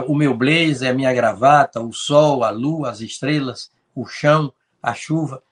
[0.07, 4.93] o meu blazer, a minha gravata, o sol, a lua, as estrelas, o chão, a
[4.93, 5.43] chuva,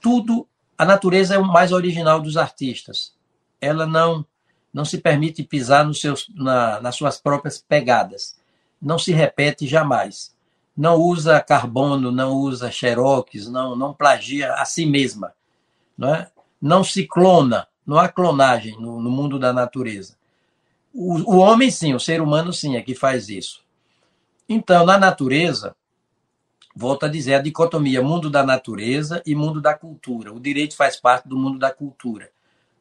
[0.00, 0.46] tudo.
[0.76, 3.14] A natureza é o mais original dos artistas.
[3.60, 4.24] Ela não
[4.72, 8.38] não se permite pisar nos seus, na, nas suas próprias pegadas.
[8.80, 10.34] Não se repete jamais.
[10.80, 15.34] Não usa carbono, não usa xerox, não, não plagia a si mesma.
[15.96, 16.30] Não, é?
[16.60, 20.16] não se clona, não há clonagem no, no mundo da natureza.
[20.94, 23.62] O, o homem, sim, o ser humano, sim, é que faz isso.
[24.48, 25.76] Então, na natureza,
[26.74, 30.32] volto a dizer, a dicotomia mundo da natureza e mundo da cultura.
[30.32, 32.30] O direito faz parte do mundo da cultura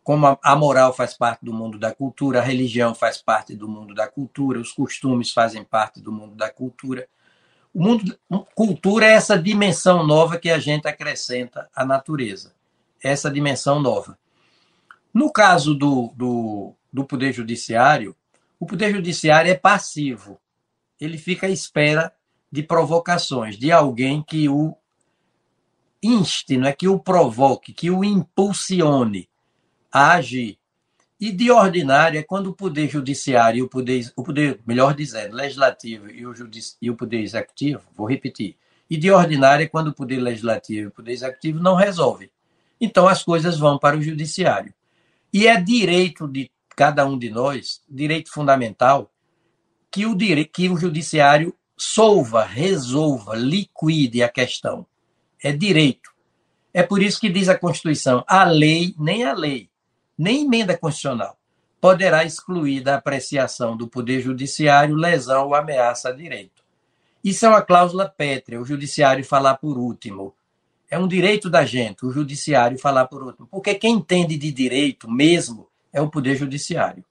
[0.10, 3.94] como a moral faz parte do mundo da cultura, a religião faz parte do mundo
[3.94, 7.08] da cultura, os costumes fazem parte do mundo da cultura.
[7.74, 8.20] O mundo
[8.56, 12.54] cultura é essa dimensão nova que a gente acrescenta à natureza,
[13.02, 14.18] essa dimensão nova.
[15.14, 18.16] No caso do, do, do Poder Judiciário,
[18.60, 20.40] o Poder Judiciário é passivo.
[21.00, 22.14] Ele fica à espera
[22.52, 24.76] de provocações, de alguém que o
[26.04, 29.30] inste, não é que o provoque, que o impulsione
[29.92, 30.59] a agir.
[31.20, 35.36] E de ordinário é quando o poder judiciário e o poder, o poder melhor dizendo,
[35.36, 38.56] legislativo e o, judici, e o poder executivo, vou repetir,
[38.90, 42.32] e de ordinário é quando o poder legislativo e o poder executivo não resolvem.
[42.80, 44.74] Então as coisas vão para o judiciário.
[45.32, 49.12] E é direito de cada um de nós, direito fundamental,
[49.92, 54.86] que o, direito, que o judiciário solva, resolva, liquide a questão.
[55.44, 56.10] É direito.
[56.74, 59.70] É por isso que diz a Constituição: a lei, nem a lei,
[60.20, 61.40] nem emenda constitucional
[61.80, 66.62] poderá excluir da apreciação do Poder Judiciário lesão ou ameaça a direito.
[67.24, 70.34] Isso é uma cláusula pétrea, o Judiciário falar por último.
[70.90, 73.48] É um direito da gente, o Judiciário falar por último.
[73.48, 77.04] Porque quem entende de direito mesmo é o Poder Judiciário.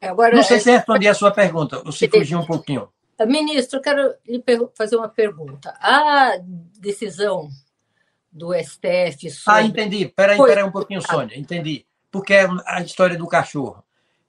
[0.00, 2.88] Agora, Não sei se respondi a sua pergunta, ou se fugiu um pouquinho.
[3.26, 4.42] Ministro, eu quero lhe
[4.74, 5.74] fazer uma pergunta.
[5.80, 6.38] A
[6.78, 7.48] decisão
[8.30, 9.60] do STF sobre...
[9.60, 10.06] Ah, entendi.
[10.06, 11.38] Peraí, peraí um pouquinho, Sônia.
[11.38, 13.84] Entendi porque é a história do cachorro.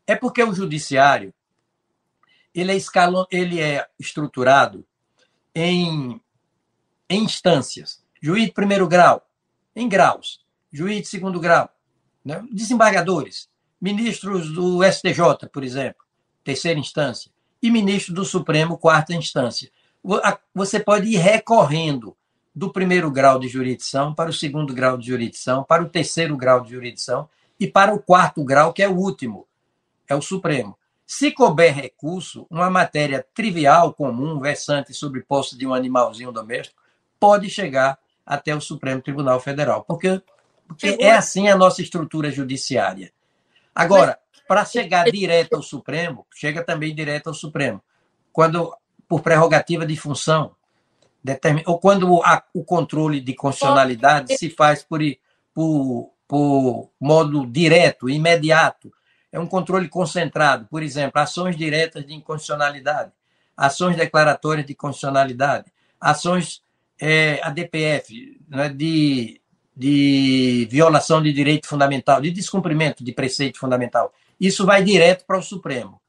[0.06, 1.34] É porque o judiciário
[2.54, 4.86] ele é, escalon, ele é estruturado
[5.54, 6.20] em,
[7.10, 8.04] em instâncias.
[8.22, 9.28] Juiz de primeiro grau,
[9.76, 10.44] em graus.
[10.72, 11.70] Juiz de segundo grau.
[12.26, 12.44] Né?
[12.52, 13.50] Desembargadores.
[13.80, 16.04] Ministros do STJ, por exemplo,
[16.44, 17.32] terceira instância.
[17.62, 19.70] E ministro do Supremo, quarta instância.
[20.54, 22.16] Você pode ir recorrendo
[22.56, 26.62] do primeiro grau de jurisdição para o segundo grau de jurisdição, para o terceiro grau
[26.62, 29.48] de jurisdição, e para o quarto grau, que é o último,
[30.08, 30.78] é o Supremo.
[31.06, 36.82] Se couber recurso, uma matéria trivial, comum, versante sobre posse de um animalzinho doméstico,
[37.20, 40.22] pode chegar até o Supremo Tribunal Federal, porque,
[40.67, 43.13] porque é assim a nossa estrutura judiciária.
[43.74, 47.82] Agora, para chegar direto ao Supremo, chega também direto ao Supremo.
[48.34, 48.76] Quando,
[49.08, 50.56] por prerrogativa de função,
[51.65, 55.00] ou quando a, o controle de constitucionalidade se faz por,
[55.54, 58.92] por por modo direto, imediato.
[59.32, 60.68] É um controle concentrado.
[60.70, 63.12] Por exemplo, ações diretas de inconstitucionalidade,
[63.56, 66.62] ações declaratórias de constitucionalidade, ações
[67.00, 69.42] é, ADPF, né, de,
[69.76, 74.13] de violação de direito fundamental, de descumprimento de preceito fundamental.
[74.40, 76.02] Isso vai direto para o Supremo.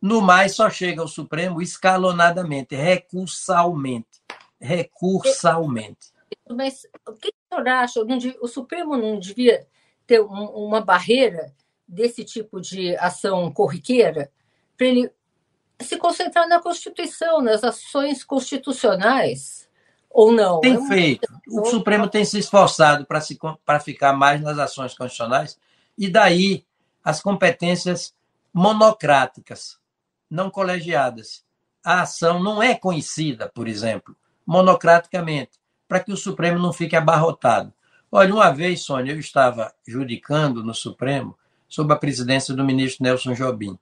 [0.00, 4.20] No mais, só chega ao Supremo escalonadamente, recursalmente.
[4.60, 6.12] Recursalmente.
[6.48, 8.00] Mas o que senhor acha?
[8.40, 9.66] O Supremo não devia
[10.06, 11.54] ter uma barreira
[11.86, 14.30] desse tipo de ação corriqueira
[14.76, 15.10] para ele
[15.80, 19.68] se concentrar na Constituição, nas ações constitucionais,
[20.10, 20.60] ou não?
[20.60, 21.28] Tem é feito.
[21.48, 23.06] O Supremo tem se esforçado
[23.64, 25.58] para ficar mais nas ações constitucionais,
[25.96, 26.64] e daí
[27.04, 28.14] as competências
[28.52, 29.78] monocráticas,
[30.30, 31.44] não colegiadas.
[31.84, 34.16] A ação não é conhecida, por exemplo,
[34.46, 37.72] monocraticamente para que o Supremo não fique abarrotado.
[38.10, 41.36] Olha, uma vez, Sônia, eu estava judicando no Supremo
[41.68, 43.78] sob a presidência do ministro Nelson Jobim.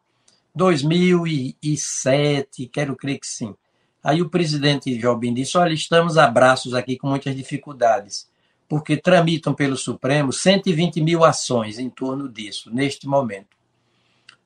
[0.55, 3.55] 2007, quero crer que sim.
[4.03, 8.29] Aí o presidente Jobim disse: Olha, estamos a braços aqui com muitas dificuldades,
[8.69, 13.55] porque tramitam pelo Supremo 120 mil ações em torno disso, neste momento.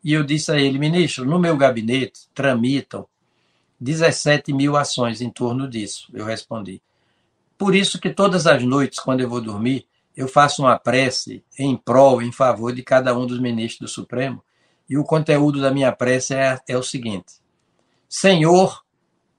[0.03, 3.07] E eu disse a ele, ministro, no meu gabinete tramitam
[3.81, 6.09] 17 mil ações em torno disso.
[6.13, 6.81] Eu respondi.
[7.59, 11.77] Por isso que todas as noites, quando eu vou dormir, eu faço uma prece em
[11.77, 14.43] prol, em favor de cada um dos ministros do Supremo.
[14.89, 17.35] E o conteúdo da minha prece é, é o seguinte:
[18.09, 18.85] Senhor,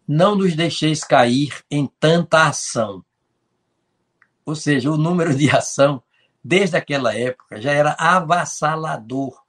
[0.06, 3.04] não nos deixeis cair em tanta ação.
[4.46, 6.04] Ou seja, o número de ação,
[6.44, 9.44] desde aquela época, já era avassalador.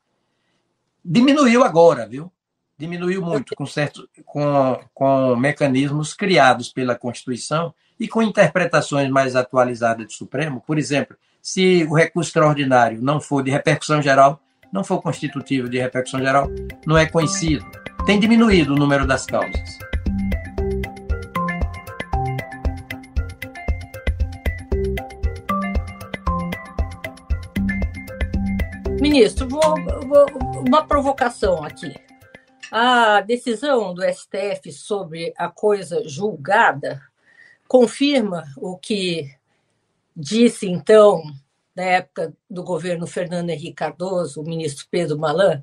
[1.04, 2.30] Diminuiu agora, viu?
[2.78, 10.06] Diminuiu muito, com, certo, com, com mecanismos criados pela Constituição e com interpretações mais atualizadas
[10.06, 10.62] do Supremo.
[10.66, 14.40] Por exemplo, se o recurso extraordinário não for de repercussão geral,
[14.72, 16.48] não for constitutivo de repercussão geral,
[16.86, 17.70] não é conhecido.
[18.06, 19.78] Tem diminuído o número das causas.
[28.98, 29.74] Ministro, vou,
[30.06, 30.26] vou,
[30.66, 31.94] uma provocação aqui.
[32.70, 37.09] A decisão do STF sobre a coisa julgada
[37.70, 39.32] confirma o que
[40.16, 41.22] disse, então,
[41.72, 45.62] na época do governo Fernando Henrique Cardoso, o ministro Pedro Malan,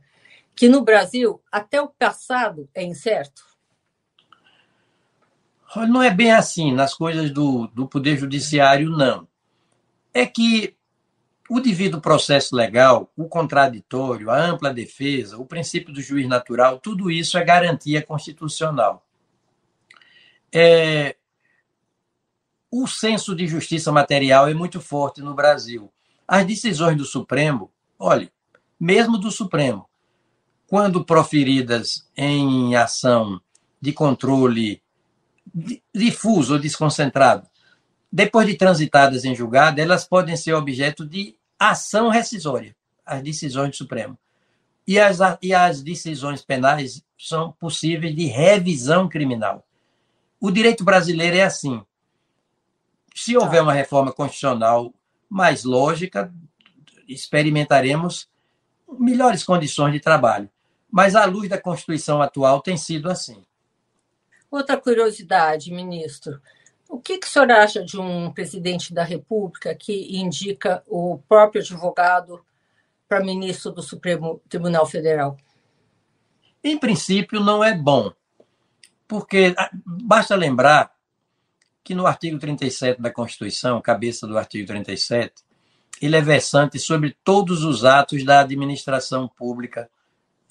[0.56, 3.46] que no Brasil até o passado é incerto?
[5.90, 9.28] Não é bem assim nas coisas do, do Poder Judiciário, não.
[10.14, 10.78] É que
[11.50, 17.12] o devido processo legal, o contraditório, a ampla defesa, o princípio do juiz natural, tudo
[17.12, 19.06] isso é garantia constitucional.
[20.54, 21.17] É,
[22.84, 25.92] o senso de justiça material é muito forte no Brasil.
[26.28, 28.32] As decisões do Supremo, olhe,
[28.80, 29.90] mesmo do Supremo,
[30.68, 33.42] quando proferidas em ação
[33.82, 34.82] de controle
[35.94, 37.48] difuso ou desconcentrado,
[38.12, 43.76] depois de transitadas em julgado, elas podem ser objeto de ação rescisória, as decisões do
[43.76, 44.18] Supremo.
[44.86, 49.66] E as, e as decisões penais são possíveis de revisão criminal.
[50.40, 51.84] O direito brasileiro é assim.
[53.18, 54.94] Se houver uma reforma constitucional
[55.28, 56.32] mais lógica,
[57.08, 58.30] experimentaremos
[59.00, 60.48] melhores condições de trabalho.
[60.90, 63.44] Mas, à luz da Constituição atual, tem sido assim.
[64.52, 66.40] Outra curiosidade, ministro.
[66.88, 71.64] O que, que o senhor acha de um presidente da República que indica o próprio
[71.64, 72.46] advogado
[73.10, 75.36] para ministro do Supremo Tribunal Federal?
[76.64, 78.14] Em princípio, não é bom,
[79.08, 80.96] porque ah, basta lembrar
[81.88, 85.36] que no artigo 37 da Constituição, cabeça do artigo 37,
[86.02, 89.90] ele é versante sobre todos os atos da administração pública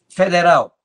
[0.08, 0.78] federal,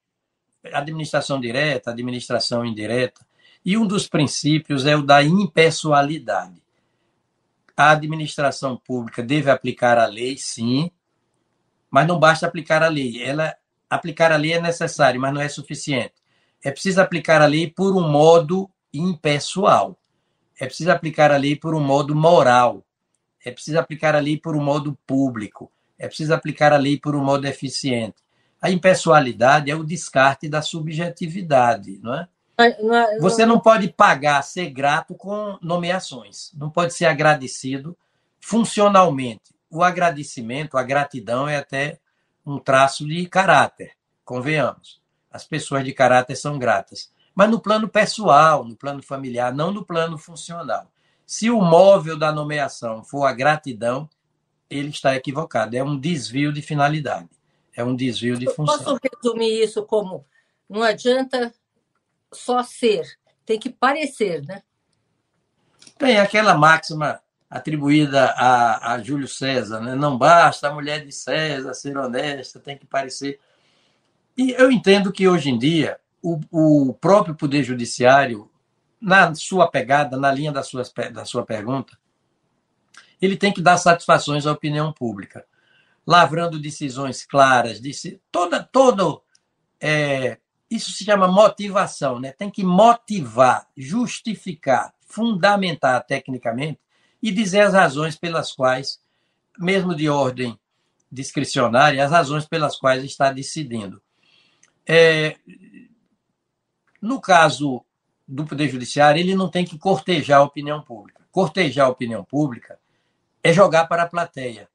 [0.73, 3.25] administração direta, administração indireta,
[3.63, 6.61] e um dos princípios é o da impessoalidade.
[7.77, 10.91] A administração pública deve aplicar a lei, sim,
[11.89, 13.23] mas não basta aplicar a lei.
[13.23, 13.55] Ela
[13.89, 16.15] aplicar a lei é necessário, mas não é suficiente.
[16.61, 19.97] É preciso aplicar a lei por um modo impessoal.
[20.61, 22.85] É preciso aplicar a lei por um modo moral.
[23.43, 25.71] É preciso aplicar a lei por um modo público.
[25.97, 28.17] É preciso aplicar a lei por um modo eficiente.
[28.61, 32.27] A impessoalidade é o descarte da subjetividade, não é?
[33.19, 36.51] Você não pode pagar, ser grato com nomeações.
[36.53, 37.97] Não pode ser agradecido
[38.39, 39.55] funcionalmente.
[39.67, 41.97] O agradecimento, a gratidão é até
[42.45, 43.93] um traço de caráter,
[44.23, 45.01] convenhamos.
[45.31, 47.11] As pessoas de caráter são gratas.
[47.41, 50.91] Mas no plano pessoal, no plano familiar, não no plano funcional.
[51.25, 54.07] Se o móvel da nomeação for a gratidão,
[54.69, 55.75] ele está equivocado.
[55.75, 57.27] É um desvio de finalidade.
[57.75, 58.77] É um desvio de função.
[58.77, 60.23] Posso resumir isso como
[60.69, 61.51] não adianta
[62.31, 63.09] só ser,
[63.43, 64.61] tem que parecer, né?
[65.97, 69.95] Tem aquela máxima atribuída a, a Júlio César, né?
[69.95, 73.39] não basta a mulher de César ser honesta, tem que parecer.
[74.37, 78.49] E eu entendo que hoje em dia o, o próprio Poder Judiciário,
[78.99, 81.97] na sua pegada, na linha da sua, da sua pergunta,
[83.21, 85.45] ele tem que dar satisfações à opinião pública,
[86.05, 89.21] lavrando decisões claras, de, toda, todo
[89.79, 90.37] é,
[90.69, 92.31] isso se chama motivação, né?
[92.31, 96.79] Tem que motivar, justificar, fundamentar tecnicamente
[97.21, 99.01] e dizer as razões pelas quais,
[99.59, 100.57] mesmo de ordem
[101.11, 104.01] discricionária, as razões pelas quais está decidindo.
[104.87, 105.35] É,
[107.01, 107.83] no caso
[108.27, 111.21] do Poder Judiciário, ele não tem que cortejar a opinião pública.
[111.31, 112.79] Cortejar a opinião pública
[113.43, 114.69] é jogar para a plateia.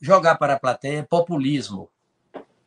[0.00, 1.90] Jogar para a plateia é populismo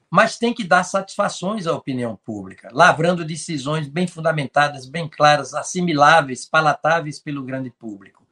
[0.09, 6.45] mas tem que dar satisfações à opinião pública, lavrando decisões bem fundamentadas, bem claras, assimiláveis,
[6.45, 8.25] palatáveis pelo grande público.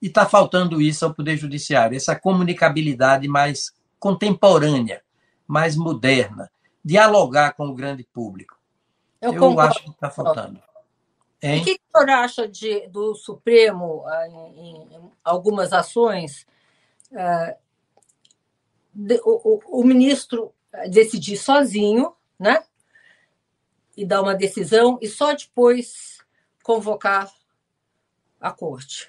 [0.00, 5.02] E está faltando isso ao Poder Judiciário, essa comunicabilidade mais contemporânea,
[5.46, 6.50] mais moderna,
[6.84, 8.57] dialogar com o grande público.
[9.20, 10.62] Eu, Eu acho que está faltando.
[11.42, 11.58] Hein?
[11.58, 16.46] E o que o senhor acha de, do Supremo, ah, em, em algumas ações,
[17.12, 17.56] uh,
[18.92, 20.52] de, o, o, ministro
[20.90, 22.62] decidir sozinho, né?
[23.96, 26.18] E dar uma decisão e só depois
[26.62, 27.32] convocar
[28.40, 29.08] a corte?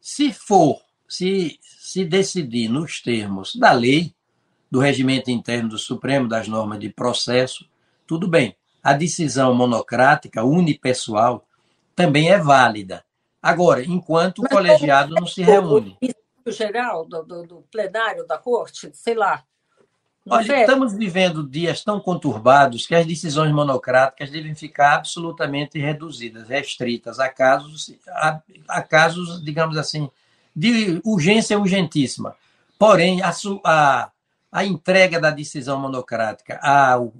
[0.00, 4.14] Se for, se, se decidir nos termos da lei,
[4.70, 7.68] do regimento interno do Supremo, das normas de processo,
[8.06, 8.56] tudo bem.
[8.82, 11.46] A decisão monocrática, unipessoal,
[11.94, 13.04] também é válida.
[13.42, 15.96] Agora, enquanto o colegiado não se reúne.
[16.44, 19.44] O geral do, do, do plenário da corte, sei lá,
[20.28, 27.18] Olha, estamos vivendo dias tão conturbados que as decisões monocráticas devem ficar absolutamente reduzidas, restritas
[27.18, 30.08] a casos, a, a casos, digamos assim,
[30.54, 32.36] de urgência urgentíssima.
[32.78, 33.32] Porém, a,
[33.64, 34.10] a,
[34.52, 37.12] a entrega da decisão monocrática ao,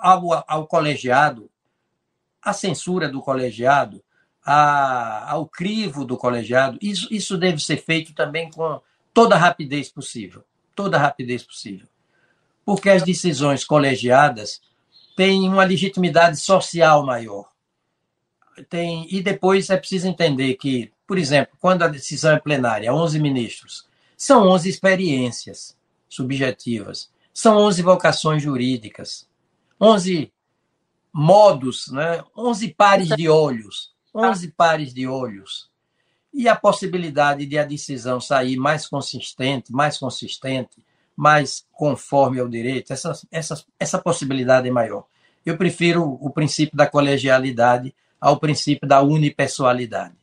[0.00, 1.50] ao, ao colegiado,
[2.42, 4.02] a censura do colegiado,
[4.44, 8.80] a, ao crivo do colegiado, isso, isso deve ser feito também com
[9.12, 10.44] toda a rapidez possível.
[10.74, 11.88] Toda a rapidez possível
[12.68, 14.60] porque as decisões colegiadas
[15.16, 17.48] têm uma legitimidade social maior.
[18.68, 23.20] Tem, e depois é preciso entender que, por exemplo, quando a decisão é plenária, 11
[23.20, 23.86] ministros,
[24.18, 25.74] são 11 experiências
[26.10, 29.26] subjetivas, são 11 vocações jurídicas,
[29.80, 30.32] 11
[31.12, 32.22] modos, né?
[32.36, 35.68] 11 pares de olhos, 11 pares de olhos.
[36.32, 40.82] E a possibilidade de a decisão sair mais consistente, mais consistente,
[41.16, 45.06] mais conforme ao direito, essa, essa, essa possibilidade é maior.
[45.44, 50.14] Eu prefiro o princípio da colegialidade ao princípio da unipessoalidade.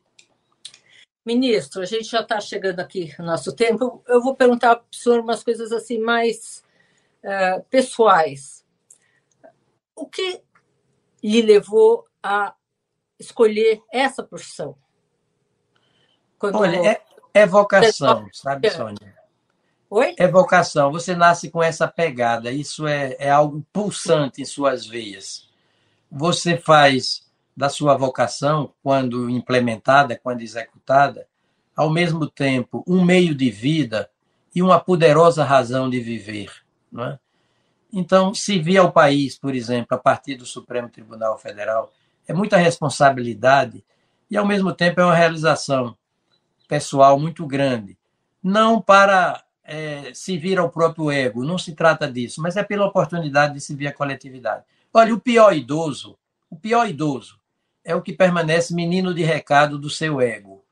[1.26, 4.04] Ministro, a gente já está chegando aqui no nosso tempo.
[4.08, 6.64] Eu vou perguntar para o senhor umas coisas assim mais
[7.24, 8.65] uh, pessoais.
[9.96, 10.42] O que
[11.24, 12.54] lhe levou a
[13.20, 14.76] escolher essa profissão?
[16.38, 17.02] Quando Olha, é,
[17.34, 19.16] é vocação, sabe, Sônia?
[19.90, 20.16] Oi?
[20.18, 20.92] É vocação.
[20.92, 22.52] Você nasce com essa pegada.
[22.52, 25.50] Isso é, é algo pulsante em suas veias.
[26.12, 27.26] Você faz
[27.56, 31.28] da sua vocação, quando implementada, quando executada,
[31.76, 34.10] ao mesmo tempo um meio de vida
[34.54, 36.52] e uma poderosa razão de viver.
[36.92, 37.20] Não é?
[37.92, 41.92] Então, servir ao país, por exemplo, a partir do Supremo Tribunal Federal,
[42.28, 43.84] é muita responsabilidade
[44.30, 45.96] e, ao mesmo tempo, é uma realização
[46.68, 47.98] pessoal muito grande.
[48.44, 52.86] Não para é, se vir ao próprio ego, não se trata disso, mas é pela
[52.86, 54.64] oportunidade de se vir a coletividade.
[54.94, 56.18] Olha, o pior idoso,
[56.50, 57.40] o pior idoso
[57.84, 60.64] é o que permanece menino de recado do seu ego,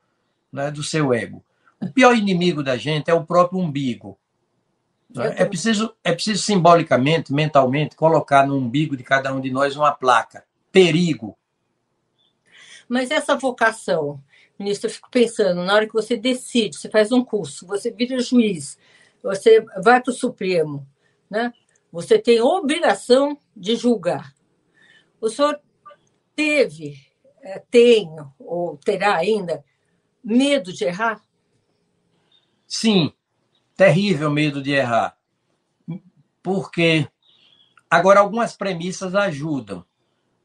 [0.52, 1.44] né, do seu ego.
[1.80, 4.18] O pior inimigo da gente é o próprio umbigo.
[5.16, 9.92] É preciso, é preciso simbolicamente, mentalmente, colocar no umbigo de cada um de nós uma
[9.92, 10.44] placa.
[10.72, 11.38] Perigo.
[12.88, 14.20] Mas essa vocação,
[14.58, 18.18] Ministro, eu fico pensando, na hora que você decide, você faz um curso, você vira
[18.18, 18.76] juiz,
[19.22, 20.86] você vai para o Supremo,
[21.30, 21.52] né?
[21.94, 24.34] você tem obrigação de julgar.
[25.20, 25.60] O senhor
[26.34, 26.96] teve,
[27.40, 29.64] é, tem ou terá ainda
[30.22, 31.22] medo de errar?
[32.66, 33.12] Sim,
[33.76, 35.16] terrível medo de errar.
[36.42, 37.08] Porque
[37.90, 39.84] agora algumas premissas ajudam.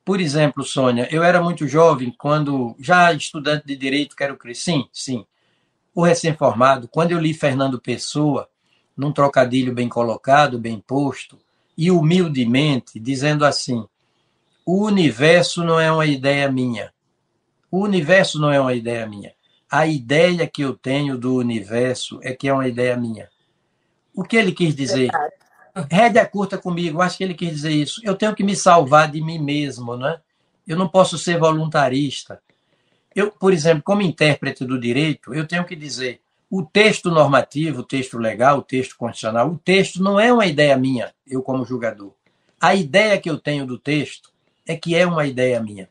[0.04, 4.56] Por exemplo, Sônia, eu era muito jovem quando, já estudante de direito, quero crer.
[4.56, 5.26] Sim, sim.
[5.94, 8.50] O recém-formado, quando eu li Fernando Pessoa,
[8.96, 11.38] num trocadilho bem colocado, bem posto,
[11.78, 13.86] e humildemente, dizendo assim:
[14.66, 16.94] o universo não é uma ideia minha.
[17.72, 19.34] O universo não é uma ideia minha.
[19.72, 23.30] A ideia que eu tenho do universo é que é uma ideia minha.
[24.14, 25.10] O que ele quis dizer?
[25.90, 28.02] Rédea curta comigo, acho que ele quis dizer isso.
[28.04, 30.20] Eu tenho que me salvar de mim mesmo, né?
[30.68, 32.42] Eu não posso ser voluntarista.
[33.16, 37.84] Eu, por exemplo, como intérprete do direito, eu tenho que dizer: o texto normativo, o
[37.84, 42.14] texto legal, o texto constitucional, o texto não é uma ideia minha, eu como julgador.
[42.60, 44.32] A ideia que eu tenho do texto
[44.68, 45.90] é que é uma ideia minha.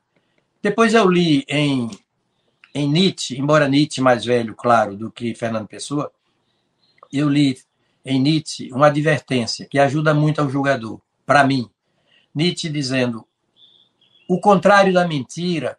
[0.62, 1.90] Depois eu li em,
[2.78, 6.12] em Nietzsche, embora Nietzsche mais velho, claro, do que Fernando Pessoa,
[7.12, 7.58] eu li
[8.04, 11.68] em Nietzsche uma advertência que ajuda muito ao julgador, para mim.
[12.34, 13.26] Nietzsche dizendo:
[14.28, 15.78] o contrário da mentira,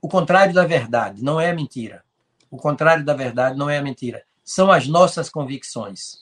[0.00, 2.02] o contrário da verdade não é a mentira.
[2.50, 4.22] O contrário da verdade não é a mentira.
[4.44, 6.18] São as nossas convicções.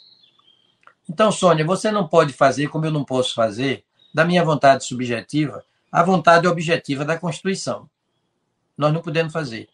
[1.09, 5.65] Então, Sônia, você não pode fazer como eu não posso fazer, da minha vontade subjetiva,
[5.91, 7.89] a vontade objetiva da Constituição.
[8.81, 9.69] Nós não podemos fazer.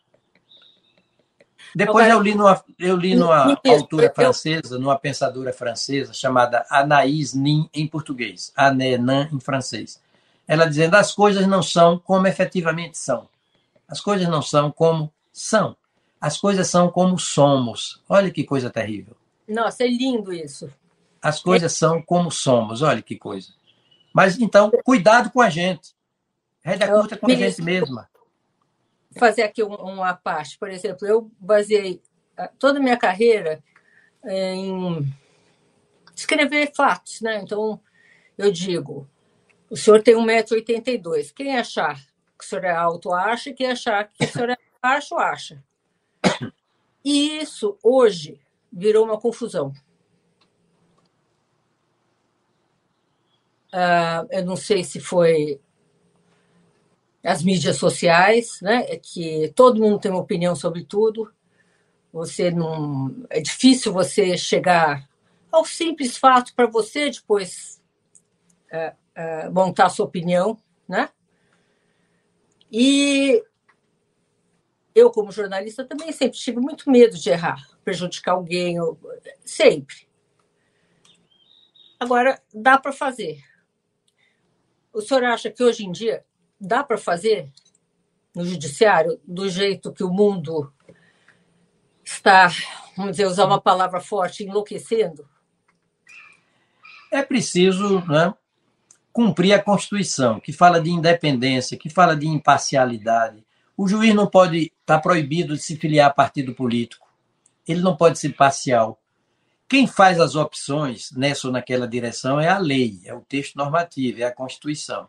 [1.72, 7.70] Depois eu li numa, eu li numa autora francesa, numa pensadora francesa chamada Anaïs Nin
[7.72, 10.02] em português, Ané Nan em francês.
[10.48, 13.28] ela dizendo as coisas não são como efetivamente são.
[13.86, 15.76] As coisas não são como são.
[16.20, 18.02] As coisas são como somos.
[18.08, 19.16] Olha que coisa terrível.
[19.46, 20.68] Nossa, é lindo isso.
[21.22, 22.82] As coisas são como somos.
[22.82, 23.50] Olha que coisa.
[24.12, 25.94] Mas então, cuidado com a gente.
[26.60, 28.08] Rédea curta com a gente mesma.
[29.18, 30.58] Fazer aqui uma parte.
[30.58, 32.02] Por exemplo, eu baseei
[32.58, 33.62] toda a minha carreira
[34.24, 35.12] em
[36.14, 37.40] escrever fatos, né?
[37.42, 37.80] Então,
[38.36, 39.08] eu digo,
[39.70, 41.32] o senhor tem 1,82m.
[41.34, 43.52] Quem achar que o senhor é alto, acha.
[43.52, 45.62] Quem achar que o senhor é baixo, acha.
[47.04, 48.40] E isso, hoje,
[48.72, 49.72] virou uma confusão.
[53.72, 55.60] Uh, eu não sei se foi
[57.26, 58.86] as mídias sociais, né?
[58.88, 61.32] É que todo mundo tem uma opinião sobre tudo.
[62.12, 65.08] Você não é difícil você chegar
[65.50, 67.82] ao simples fato para você depois
[68.72, 70.56] uh, uh, montar sua opinião,
[70.88, 71.08] né?
[72.70, 73.42] E
[74.94, 78.76] eu, como jornalista, também sempre tive muito medo de errar, prejudicar alguém,
[79.44, 80.06] sempre.
[81.98, 83.42] Agora, dá para fazer.
[84.92, 86.24] O senhor acha que hoje em dia
[86.60, 87.50] dá para fazer
[88.34, 90.72] no judiciário do jeito que o mundo
[92.04, 92.48] está,
[92.96, 95.28] vamos dizer, usar uma palavra forte, enlouquecendo?
[97.10, 98.34] É preciso né,
[99.12, 103.44] cumprir a Constituição, que fala de independência, que fala de imparcialidade.
[103.76, 107.06] O juiz não pode estar tá proibido de se filiar a partido político.
[107.66, 109.00] Ele não pode ser parcial.
[109.68, 114.20] Quem faz as opções nessa ou naquela direção é a lei, é o texto normativo,
[114.20, 115.08] é a Constituição.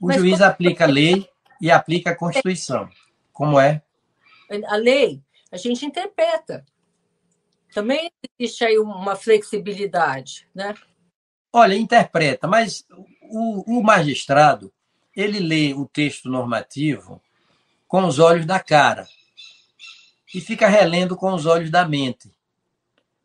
[0.00, 1.28] O Mas juiz aplica a lei
[1.60, 2.88] e aplica a Constituição.
[3.32, 3.82] Como é?
[4.66, 6.64] A lei, a gente interpreta.
[7.72, 10.74] Também existe aí uma flexibilidade, né?
[11.52, 12.86] Olha, interpreta, mas
[13.22, 14.72] o, o magistrado,
[15.14, 17.20] ele lê o texto normativo
[17.88, 19.06] com os olhos da cara
[20.34, 22.30] e fica relendo com os olhos da mente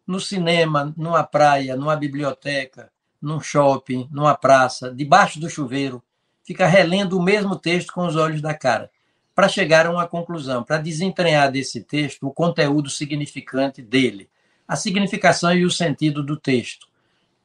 [0.05, 2.91] no cinema, numa praia, numa biblioteca,
[3.21, 6.03] num shopping, numa praça, debaixo do chuveiro,
[6.51, 8.91] fica relendo o mesmo texto com os olhos da cara,
[9.33, 14.29] para chegar a uma conclusão, para desentranhar desse texto o conteúdo significante dele,
[14.67, 16.87] a significação e o sentido do texto,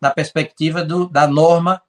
[0.00, 1.80] na perspectiva do, da norma,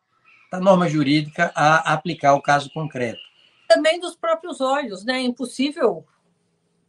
[0.51, 3.19] da norma jurídica a aplicar o caso concreto.
[3.67, 5.15] Também dos próprios olhos, né?
[5.15, 6.05] É impossível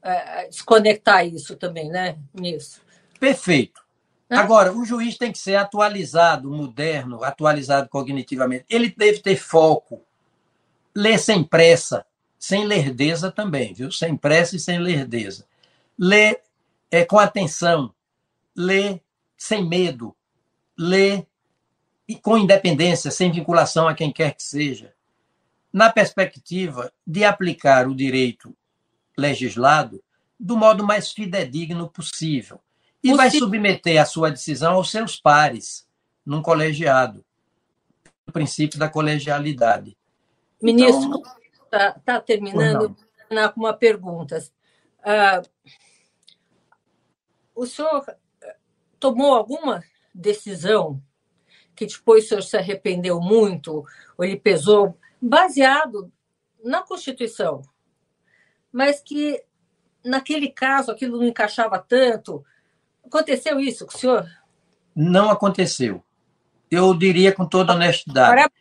[0.03, 2.83] é, desconectar isso também, né, nisso.
[3.19, 3.81] Perfeito.
[4.29, 8.67] Agora, o juiz tem que ser atualizado, moderno, atualizado cognitivamente.
[8.69, 10.03] Ele deve ter foco.
[10.95, 12.05] Ler sem pressa,
[12.39, 13.91] sem lerdeza também, viu?
[13.91, 15.47] Sem pressa e sem lerdeza.
[15.99, 16.41] Ler
[16.91, 17.93] é, com atenção.
[18.57, 19.01] Ler
[19.37, 20.15] sem medo.
[20.77, 21.27] Ler
[22.09, 24.95] e com independência, sem vinculação a quem quer que seja.
[25.71, 28.57] Na perspectiva de aplicar o direito
[29.17, 30.03] legislado
[30.41, 32.61] do modo mais fidedigno possível
[33.03, 35.87] e vai submeter a sua decisão aos seus pares,
[36.25, 37.25] num colegiado.
[38.27, 39.97] O princípio da colegialidade.
[40.61, 41.23] Ministro,
[41.65, 42.97] está então, tá terminando
[43.55, 44.39] com uma pergunta.
[45.01, 45.49] Uh,
[47.55, 48.05] o senhor
[48.99, 49.83] tomou alguma
[50.15, 51.03] decisão
[51.75, 53.85] que depois o senhor se arrependeu muito,
[54.17, 56.11] ou ele pesou, baseado
[56.65, 57.63] na Constituição,
[58.73, 59.45] mas que
[60.05, 62.45] naquele caso aquilo não encaixava tanto,
[63.09, 64.31] Aconteceu isso com o senhor?
[64.95, 66.05] Não aconteceu.
[66.71, 68.53] Eu diria com toda honestidade.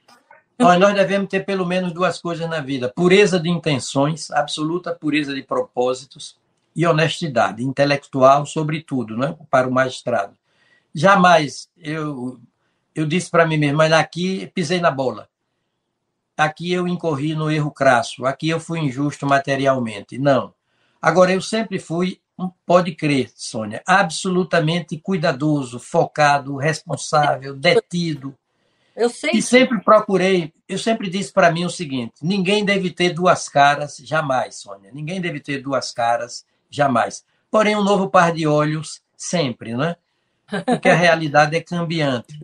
[0.58, 5.34] Nós, nós devemos ter pelo menos duas coisas na vida: pureza de intenções, absoluta pureza
[5.34, 6.38] de propósitos
[6.76, 10.34] e honestidade intelectual, sobretudo, né, para o magistrado.
[10.93, 12.39] Jamais eu
[12.95, 15.30] eu disse para mim mesmo, mas aqui pisei na bola.
[16.36, 20.18] Aqui eu incorri no erro crasso, aqui eu fui injusto materialmente.
[20.18, 20.53] Não.
[20.99, 22.20] Agora eu sempre fui
[22.66, 28.36] pode crer, Sônia, absolutamente cuidadoso, focado, responsável, detido.
[28.97, 29.29] Eu sei.
[29.35, 33.97] E sempre procurei, eu sempre disse para mim o seguinte: ninguém deve ter duas caras
[34.03, 34.89] jamais, Sônia.
[34.91, 37.23] Ninguém deve ter duas caras jamais.
[37.51, 39.95] Porém, um novo par de olhos sempre, né?
[40.65, 42.39] Porque a realidade é cambiante.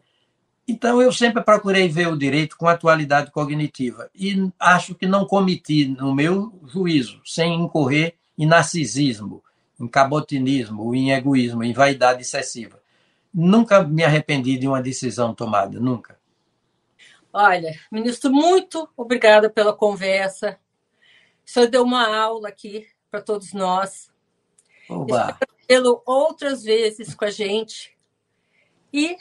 [0.68, 4.10] Então, eu sempre procurei ver o direito com atualidade cognitiva.
[4.16, 9.44] E acho que não cometi, no meu juízo, sem incorrer em narcisismo,
[9.78, 12.80] em cabotinismo, em egoísmo, em vaidade excessiva.
[13.34, 16.23] Nunca me arrependi de uma decisão tomada, nunca.
[17.34, 20.60] Olha, ministro, muito obrigada pela conversa.
[21.44, 24.12] O senhor deu uma aula aqui para todos nós.
[24.88, 25.38] Oba.
[25.60, 27.98] Espero outras vezes com a gente.
[28.94, 29.18] E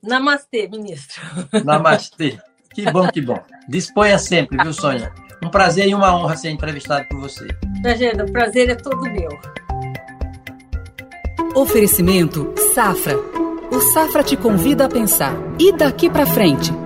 [0.00, 1.20] namastê, ministro.
[1.64, 2.38] Namastê.
[2.72, 3.42] Que bom, que bom.
[3.68, 5.12] Disponha sempre, viu, Sônia?
[5.42, 7.48] Um prazer e uma honra ser entrevistado por você.
[7.84, 9.30] Agenda, o prazer é todo meu.
[11.56, 13.16] Oferecimento Safra.
[13.72, 15.32] O Safra te convida a pensar.
[15.58, 16.85] E daqui para frente?